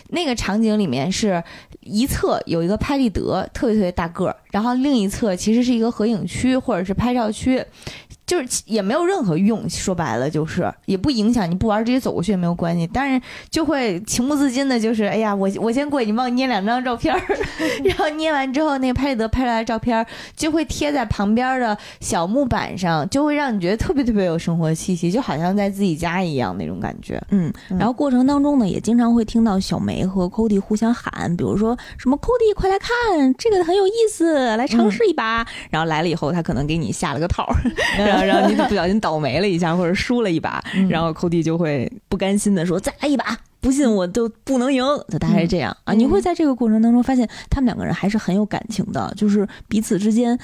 [0.08, 1.42] 那个场景里面是
[1.80, 7.64] 一侧有一个拍立得，特别特别大个儿，然后另一侧其实是一个合影区或者是拍照区。
[8.26, 13.20] 就是也没有任何用，说白了就是也不影响你不玩直接走过去也没有关系，但是
[13.50, 17.14] 就会情不自禁的，就是哎呀，我我先过去，你帮我捏两张照片
[17.84, 20.04] 然后捏完之后那个拍立得拍出来的照片
[20.36, 27.20] 就会贴在旁边的小木板上，就会让你觉得特别特别有生活气息，就好像在自己家一样那种感觉。
[27.30, 35.46] 嗯，然后过程当中呢，也经常会听到小梅和 Cody 互相喊，比如说什么 Cody 快来看，这个很有意思，来尝试一把。
[35.70, 37.46] 然后来了以后，他可能给你下了个套。
[38.22, 45.94] 然后你 不小心倒霉了一下，或者输了一把，然后寇弟就会不甘心的说：“再来一把，不信我就不能赢。”就大概是这样啊。
[45.94, 50.38] 你会在这个过程当中发现，他们两个人还是很有感情的，就是彼此之间。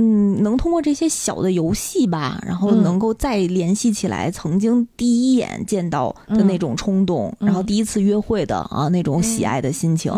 [0.00, 10.12] 嗯，能通过这些小的游戏吧，然后能够再联系起来曾经第一眼见到的那种冲动，然后第一次约会的啊那种喜爱的心情。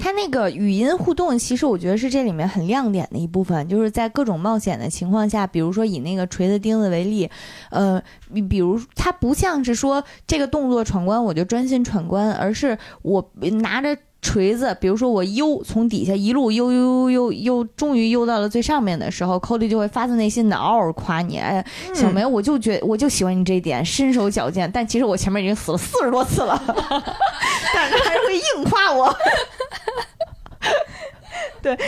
[0.00, 7.28] 他那个语音互动，其实我觉得是这里面很亮点的一部分，就是在各种冒险的情况下，比如说以那个锤子钉子为例，
[7.70, 13.30] 呃，比比如它不像是说这个动作闯关我就专心闯关，而是我
[13.60, 13.94] 拿着。
[14.26, 21.38] 锤子，比如说我悠从底下一路悠悠悠悠悠，终于悠到了最上面的时候，Cody 就会发自内心的嗷嗷夸你。
[21.38, 21.64] 哎，
[21.94, 24.68] 小梅，我就觉我就喜欢你这一点，身手矫健。
[24.72, 26.60] 但其实我前面已经死了四十多次了，
[27.72, 29.16] 但是还是会硬夸我。
[31.62, 31.78] 对，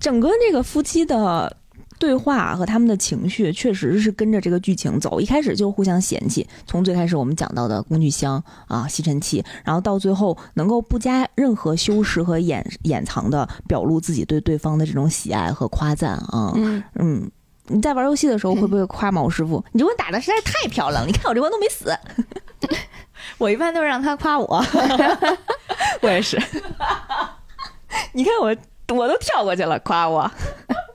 [0.00, 1.56] 整个这个夫妻的。
[1.98, 6.46] 对话和他们的情绪确实是跟着这个剧情走，一开始就互相嫌弃。
[6.66, 16.52] 从最开始我们讲到的工具箱啊、吸尘器，然后到最后能够不加任何修饰和掩掩藏的表露自己对对方的这种喜爱和夸赞啊，
[16.94, 17.30] 嗯，
[17.66, 19.64] 你在玩游戏的时候会不会夸毛师傅？
[19.72, 21.06] 你这关打的实在是太漂亮了！
[21.06, 21.92] 你看我这关都没死。
[23.36, 24.64] 我一般都是让他夸我，
[26.00, 26.40] 我也是。
[28.12, 28.54] 你看我，
[28.94, 30.30] 我都跳过去了，夸我。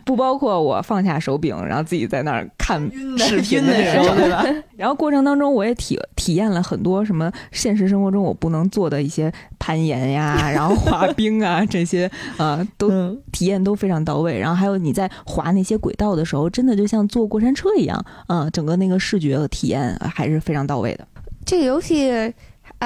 [0.05, 2.77] 不包括我放下手柄，然后自己在那儿看
[3.17, 4.43] 视频的时候，对吧？
[4.75, 12.89] 然后过程当中，我也体体验了很多什么现实生活中我不能做的一些攀岩呀，然后滑冰啊这些，呃，都
[13.31, 14.37] 体验都非常到位。
[14.37, 21.07] 然后还有你在滑那些轨道的时候，真的就像坐过山车一样，嗯，整个那个视觉体验还是非常到位的。
[21.45, 22.33] 这个游戏。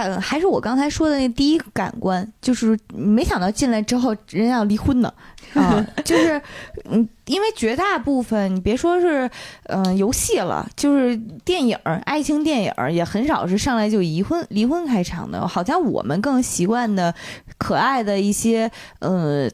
[0.03, 5.13] 呃，还是我刚才说的那第一个感官，就是没想到进来之后人要离婚呢，
[5.53, 6.41] 啊， 就是
[6.89, 7.07] 嗯。
[7.27, 9.29] 因为绝大部分，你别说是，
[9.65, 11.15] 嗯，游戏了，就是
[11.45, 15.47] 电影爱情电影也很少是上来就离婚离婚开场的。
[15.47, 17.13] 好像我们更习惯的
[17.57, 18.69] 可爱的一些，
[18.99, 19.49] 呃，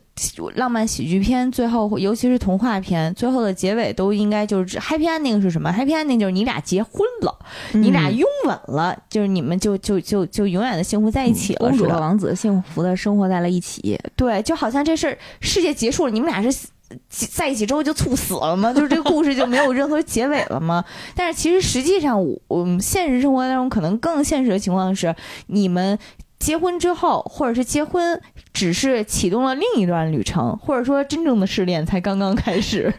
[0.56, 7.36] 浪漫喜剧片，最后尤其是童话片，最后的结尾都应该就是 happy ending 是什么？happy ending 就是你俩结婚了，
[7.74, 14.00] 你俩拥吻了，就是你们就就就就永远的幸福在一起了，公主和王子幸福的生活在了一起。
[14.16, 16.68] 对，就好像这事儿世界结束了，你们俩是。
[17.10, 18.74] 在一起之后就猝死了吗？
[18.74, 20.84] 就是这个故事就没有任何结尾了吗？
[21.16, 25.16] 但是其实实际上，我们现实生活当中可能更现实的情况是，
[25.48, 25.98] 你们
[26.40, 28.22] 结婚之后，或者是结婚
[28.54, 32.94] 只是启动了另一段旅程，或者说真正的试炼才刚刚开始。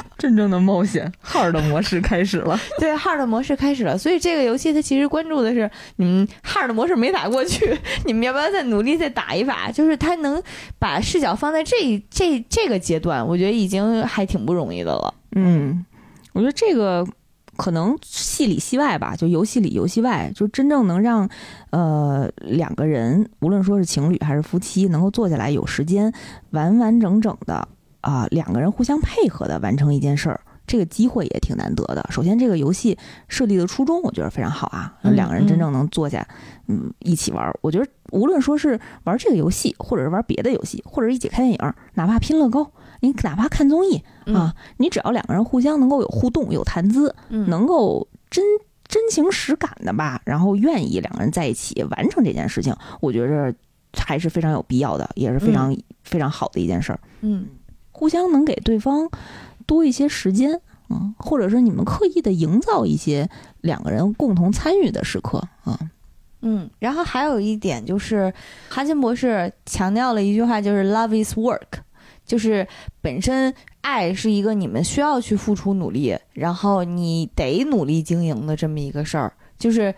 [0.18, 2.58] 真正的冒险， hard 模式开始了。
[2.78, 3.96] 对，hard 模式开始了。
[3.98, 9.70] 所以这个游戏它其实关注的是，你们 hard 模式没打过去，你们要不要再努力再打一把？
[9.70, 10.42] 就是它能
[10.78, 15.14] 把视角放在这这这个阶段，我觉得已经还挺不容易的了。
[15.34, 15.84] 嗯，
[16.32, 17.06] 我觉得这个
[17.56, 21.28] 可能戏里戏外吧，就游戏里游戏外，就真正能让
[21.70, 26.12] 呃两个人，无论说是情侣还是夫妻，能够坐下来有时间
[26.50, 27.66] 完完整整的。
[28.02, 32.06] 啊，两个人互相配合的完成一件事儿，这个机会也挺难得的。
[32.10, 32.96] 首先，这个游戏
[33.28, 34.94] 设立的初衷，我觉得非常好啊。
[35.02, 36.26] 两个人真正能坐下，
[36.68, 37.52] 嗯，一起玩。
[37.60, 48.44] 我觉得无论说是玩这个游戏，或者是玩别的游戏，或者一起看电影，哪怕拼乐高，你哪怕看综艺啊，你只要两个人互相能够有互动、有谈资，能够真
[48.86, 53.54] 真情实感的吧，然后愿意两个人在一起完成这件事情，我觉着
[53.96, 56.98] 还是非常有必要的，也是非常非常好的一件事儿。
[57.20, 57.46] 嗯。
[58.02, 59.08] 互相能给对方
[59.64, 63.30] 多一些时间，嗯，或者是你们刻意的营造一些
[63.60, 65.78] 两个人共同参与的时刻，啊，
[66.40, 68.34] 嗯，然后还有一点就是，
[68.68, 71.78] 哈金博士强调了一句话，就是 “love is work”，
[72.26, 72.66] 就是
[73.00, 79.94] 本身爱是一个你们需要去付出努力，然后你得努力经营的这么一个事儿，就是。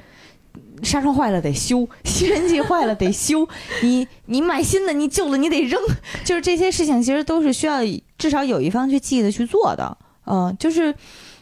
[0.85, 3.49] 纱窗坏了得修， 吸尘器坏了得修，
[3.83, 5.81] 你你买新的，你旧的你得扔，
[6.25, 7.81] 就是这些事情其实都是需要
[8.19, 10.95] 至少有一方去记得去做的，嗯，就是。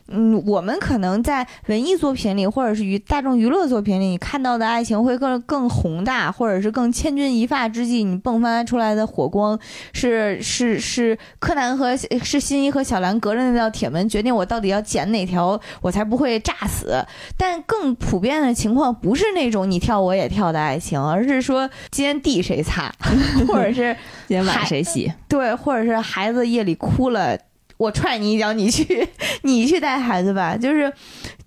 [0.09, 9.59] 嗯，我们可能在文艺作品里，或者是娱大众娱乐作品里你看到的爱情会更更宏大，或者是更千钧一发之际你迸发出来的火光，
[9.93, 17.03] 是是是柯南和是新一和小兰隔着那道铁门决定我到底要捡哪条我才不会炸死。
[17.37, 22.93] 但更普遍的情况不是那种你跳我也跳的爱情，而是说今天地谁擦，
[23.49, 23.97] 或者是
[24.27, 27.39] 今天碗谁洗，对，或者是孩子夜里哭了。
[27.77, 29.09] 我踹你一脚，你去，
[29.43, 30.57] 你去带孩子吧。
[30.57, 30.93] 就是，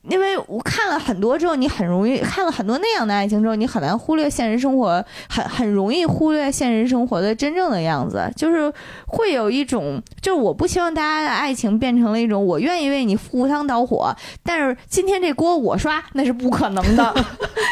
[0.09, 8.30] 因为我看了很多之后，你很容易看了很多那样的爱情之后，你很难忽略现实生活，很很容易忽略现实生活的真正的样子。
[8.36, 8.71] 就是
[9.07, 17.15] 会有一种，就是我不希望大家的爱情变成了一种我愿意为你赴汤蹈火，但是今天这锅我刷，那是不可能的。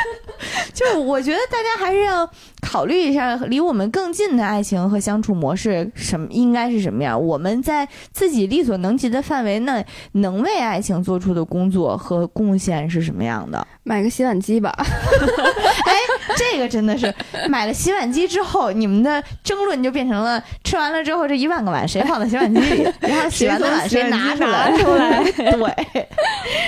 [0.73, 2.29] 就我觉得大家还是要。
[2.63, 7.21] 考虑一下离我们更近的爱情和相处模式，什么应该是什么样？
[7.21, 13.67] 我们在自己力所能及的范围内，能为爱情做出的工作和贡献是什么样的？
[13.83, 14.73] 买个洗碗机吧。
[14.79, 15.93] 哎，
[16.37, 17.13] 这个真的是
[17.49, 24.77] 买了洗碗机之后，你们的争论就变成了吃完了之后这一万个碗谁放在洗碗机里，然后洗完的碗谁拿出来？
[24.77, 26.07] 出来，对，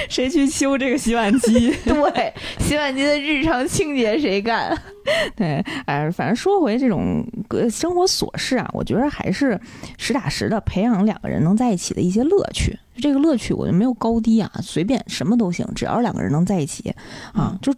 [0.09, 1.73] 谁去修这个洗碗机？
[1.85, 4.77] 对，洗碗机的日常清洁谁干？
[5.37, 7.25] 对，哎，反正说回这种
[7.69, 9.59] 生活琐事啊，我觉得还是
[9.97, 12.77] 实打实的培养两个人能在一起的一些乐趣。
[12.97, 16.93] 这个乐趣我就没有高低啊，随便什么都行，只要两个人能在一起
[17.33, 17.73] 啊，就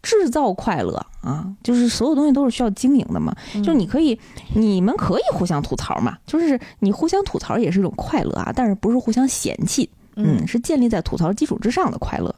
[0.00, 3.34] 制造快乐啊，就是所有东西都是需要经营的嘛。
[3.64, 4.18] 就你可以，
[4.54, 12.32] 你们可以互相吐槽嘛，就是你互相吐槽也是一种快乐啊，但是不是互相嫌弃，嗯，是建立在吐槽基础之上的快乐。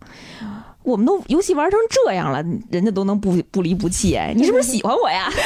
[0.82, 5.30] 我们都游戏玩成这样了，人家都能不不离不弃哎，你是不是喜欢我呀？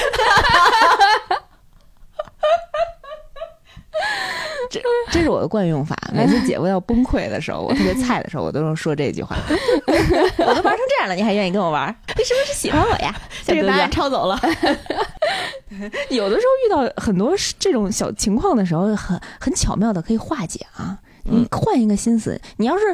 [4.68, 5.96] 这这是我的惯用法。
[6.12, 9.36] 每次姐夫要崩溃的时候，我特别菜的时候，我都能说这句话。
[9.48, 11.94] 我都玩成这样了，你还愿意跟我玩？
[12.16, 13.14] 你是不是喜欢我呀？
[13.44, 14.38] 这个答案抄走了。
[16.10, 20.98] 有的时候遇到很多这种小情况的时候，很很巧妙的可以化解啊。
[21.28, 22.84] 你换一个心思，你要是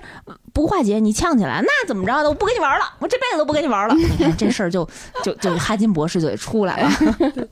[0.53, 2.29] 不化解，你呛起来，那怎么着的？
[2.29, 3.95] 我不跟你玩了，我这辈子都不跟你玩了。
[3.97, 4.89] 你看这事儿就
[5.23, 6.91] 就就哈金博士就得出来了。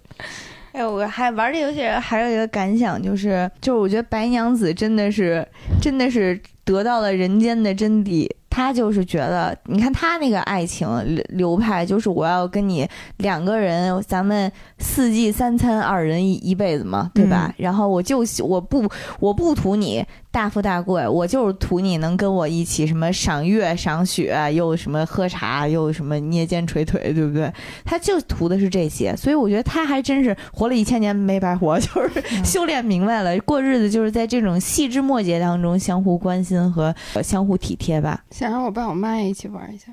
[0.73, 5.47] 哎，我还玩这游戏还有一个感想，就是就是我觉得白娘子真的是
[5.81, 8.29] 真的是得到了人间的真谛。
[8.49, 12.87] 她就是觉得，你看她那个爱情流流派，就是我要跟你
[13.19, 17.55] 两个人，咱们四季三餐，二人一一辈子嘛，对吧？
[17.57, 18.89] 然后我就我不
[19.21, 27.53] 我不图你大富大贵，我就是图你能跟我一起什么赏月赏雪，又什么喝茶，又什么捏肩捶腿，对不对？
[27.85, 38.23] 他就图的是这些，所以我觉得他还真是活了一千年没白活， 就是修炼明白了，过日子就是在这种细枝末节当中相互关心和相互体贴吧。
[38.31, 39.87] 想让我爸我妈也一起玩一下，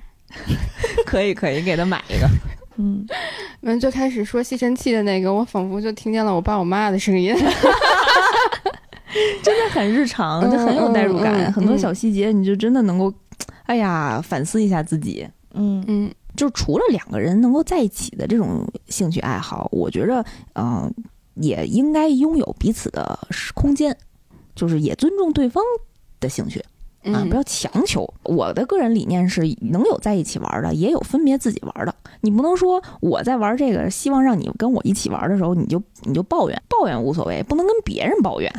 [1.06, 2.28] 可以可以，给他买一个。
[2.78, 3.04] 嗯，
[3.62, 7.36] 们最开始说吸尘器的那个，我仿佛就听见了我爸我妈的声音，
[9.44, 11.52] 真的很日常，就很有代入感。
[11.52, 13.14] 很多小细节，你就真的能够，
[13.64, 15.28] 哎呀，反思一下自己。
[15.54, 20.24] 嗯嗯，就除了两个人能够在一起的这种兴趣爱好，我觉着，
[20.56, 20.94] 嗯，
[21.36, 23.18] 也应该拥有彼此的
[23.54, 23.96] 空间，
[24.56, 25.64] 就是也尊重对方
[26.20, 26.64] 的兴趣。
[27.14, 28.12] 啊，不要强求。
[28.24, 31.94] 我的个人理念是，能有在一起玩的，也有分别自己玩的。
[32.22, 38.52] 你不能说我在玩这个，希望让你跟我一起玩的时候，你就你就抱怨，抱怨无所谓，不能跟别人抱怨。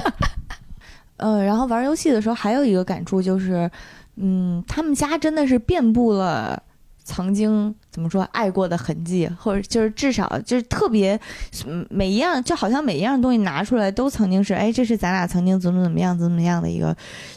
[1.16, 3.70] 呃，然后玩游戏的时候还有一个感触就是，
[4.16, 6.62] 嗯，他们家真的是遍布了。
[7.02, 11.18] 曾经怎么说爱过的痕迹，或者就是至少就是特别，
[11.88, 16.96] 每一样就好像每一样东西拿出来都曾经是，哎，这是咱俩曾经怎么怎么样怎么样的一个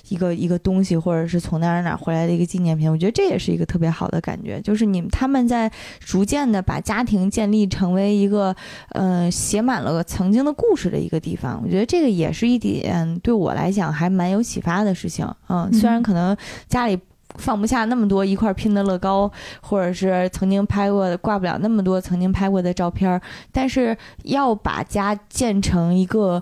[0.09, 2.91] 一个一个东西，或者是从哪儿哪儿回来的一个纪念品。
[2.91, 8.55] 我觉得这也是一个特别好的感觉，就是你们他们在逐渐的把家庭建立成为一个，
[8.91, 11.59] 嗯，写满了曾经的故事的一个地方。
[11.63, 15.27] 我觉得这个也是一点对我来讲还蛮有启发的事情。
[15.49, 16.99] 嗯，虽然可能家里。
[17.37, 19.31] 放不下那么多一块拼的乐高，
[19.61, 23.19] 或者是曾经拍过的挂不了那么多曾经拍过的照片，
[23.51, 26.41] 但是要把家建成一个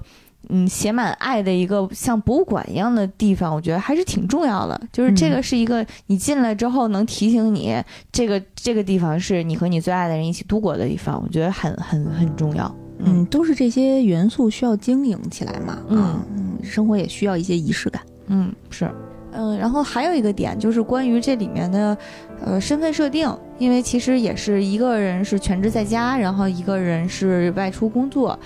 [0.50, 4.80] 嗯写满爱的一个像博物馆一样的地方，我觉得还是挺重要的。
[4.92, 7.76] 就是这个是一个你进来之后能提醒你，
[8.12, 12.74] 这个这个地方是你和你最爱的人一起度过的地方，我觉得很很很重要。
[13.04, 15.80] 嗯，都是这些元素需要经营起来嘛。
[15.90, 18.02] 嗯嗯，生活也需要一些仪式感。
[18.28, 18.90] 嗯，是。
[19.34, 21.98] 嗯，然后还有一个点就是关于这里面的，
[22.46, 28.38] 呃，身份设定，因为其实也是一个人是全职在家，然后一个人是外出工作，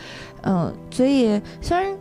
[0.44, 1.92] 嗯，所以虽然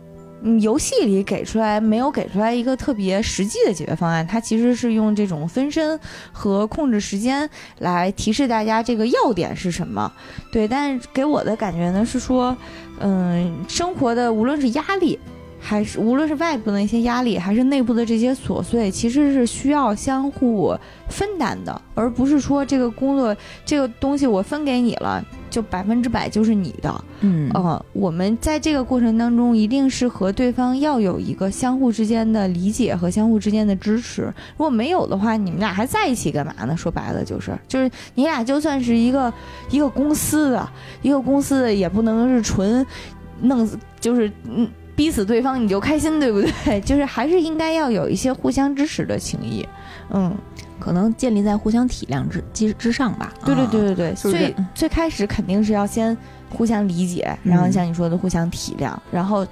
[0.43, 5.99] 嗯游戏里给出来没有给出来一个特别实际的解决方案，它其实是用这种分身
[6.31, 7.49] 和控制时间
[7.79, 10.11] 来提示大家这个要点是什么，
[10.51, 12.55] 对，但是给我的感觉呢是说，
[12.99, 15.17] 嗯，生活的无论是压力。
[15.67, 20.77] 还是无论是外部的一些压力，还是内部的这些琐碎，其实是需要相互
[21.09, 23.35] 分担的，而不是说这个工作
[23.65, 27.03] 这个东西我分给你了，就百分之百就是你的。
[27.21, 34.31] 嗯，呃，我们在这个过程当中，一定是和对方要有一个相互之间的理解和相互之间的支持。
[34.55, 36.77] 如果没有的话，你们俩还在一起干嘛呢？
[36.77, 39.33] 说白了就是，就是你俩就算是一个
[39.71, 40.69] 一个公司的，
[41.01, 42.85] 一个公司的也不能是纯
[43.41, 43.67] 弄，
[43.99, 44.69] 就是嗯。
[44.95, 46.79] 逼死对方你就开心，对不对？
[46.85, 49.67] 就是还是应该要有一些互相支持的情谊，
[50.11, 50.33] 嗯，
[50.79, 53.33] 可能建立在互相体谅之之之上吧。
[53.43, 56.15] 对对对对对，最最开始肯定是要先
[56.49, 59.45] 互相理解，然后像你说的互相体谅，然后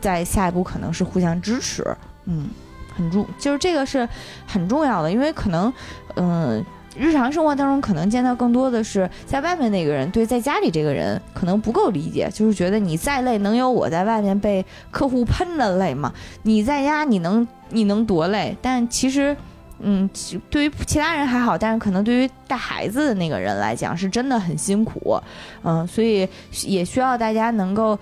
[0.00, 1.84] 再下一步可能是互相支持，
[2.26, 2.48] 嗯，
[2.96, 4.08] 很重，就是这个是
[4.46, 5.72] 很重要的，因为可能，
[6.16, 6.64] 嗯。
[6.96, 16.12] 日常生活当中，可能见到更多的是在外面那个人对在家里这个人可能不够理解，就是觉得你再累，能有我在外面被客户喷的累吗？
[16.42, 18.56] 你在家你能你能多累？
[18.62, 19.36] 但其实，
[19.80, 20.08] 嗯，
[20.48, 25.20] 对于其他人还好，但是可能对于带孩子的那个人来讲，是真的很辛苦，
[25.62, 26.28] 嗯，所以
[26.62, 27.98] 也需要大家能够。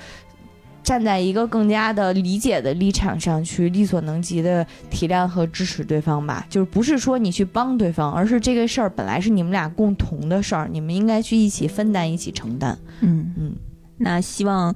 [0.83, 12.77] 站在一个更加的理解的立场上去力所能及的体谅和支持对方吧，就是不是说你去帮对方，而是这个事儿本来是你们俩共同的事儿，你们应该去一起分担、一起承担。
[13.01, 13.53] 嗯嗯，
[13.97, 14.75] 那希望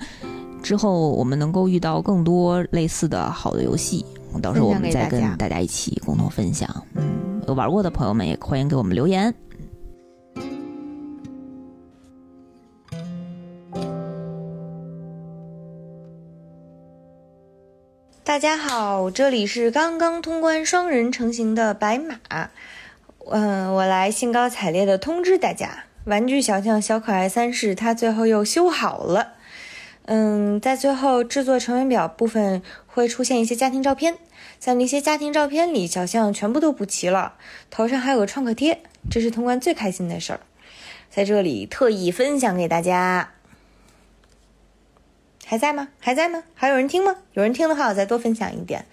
[0.62, 4.04] 之后我们能够遇到更多类似的好的游戏，
[4.40, 6.68] 到时候我们再跟大家一起共同分享。
[6.94, 7.02] 嗯，
[7.48, 9.34] 有玩过的朋友们也欢迎给我们留言。
[18.36, 22.50] 大家好，这里是刚刚通关双人成型的白马。
[23.30, 29.32] 嗯，我来兴高采烈的通知大家，玩具小象小可爱三世它最后又修好了。
[30.04, 34.18] 嗯，在最后制作成员表部分会出现一些家庭照片，
[34.58, 37.36] 在那些家庭照片里，小象全部都补齐了，
[37.70, 40.40] 头上还有个创可贴，这是通关最开心的事儿，
[41.08, 43.30] 在这里特意分享给大家。
[45.46, 45.88] 还在吗？
[46.00, 46.42] 还在吗？
[46.54, 47.14] 还有人听吗？
[47.32, 48.84] 有人听的话，我再多分享一点。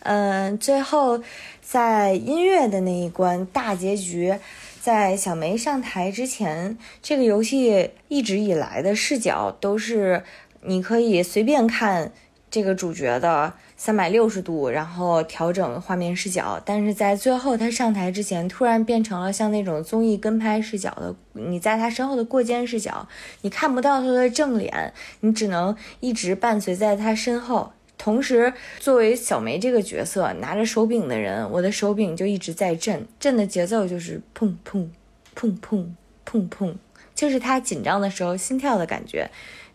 [0.00, 1.22] 嗯，最后
[1.62, 4.38] 在音乐的那一关大结局，
[4.80, 10.22] 在小梅上台之前，这个游戏一直以来的视角都是。
[10.66, 12.10] 你可以随便看
[12.50, 13.52] 这个主角的
[13.84, 16.58] 三百六十度，然后调整画面视角。
[16.64, 23.06] 但是在最后他上台之前，突然变成了像那种综艺跟拍视角的，你在他身后的过肩视角，
[23.42, 27.74] 你看不到他的正脸，你只能一直伴随在他身后。
[27.98, 34.88] 同时，作为小梅这个角色拿着手柄的人，我的手柄就一直在震，震的节奏就是砰砰
[35.36, 35.88] 砰砰
[36.26, 36.74] 砰砰，
[37.14, 39.30] 就是他紧张的时候心跳的感觉。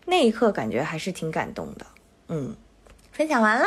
[0.06, 1.86] 那一刻感觉还是挺感动的，
[2.26, 2.56] 嗯，
[3.12, 3.66] 分享完了。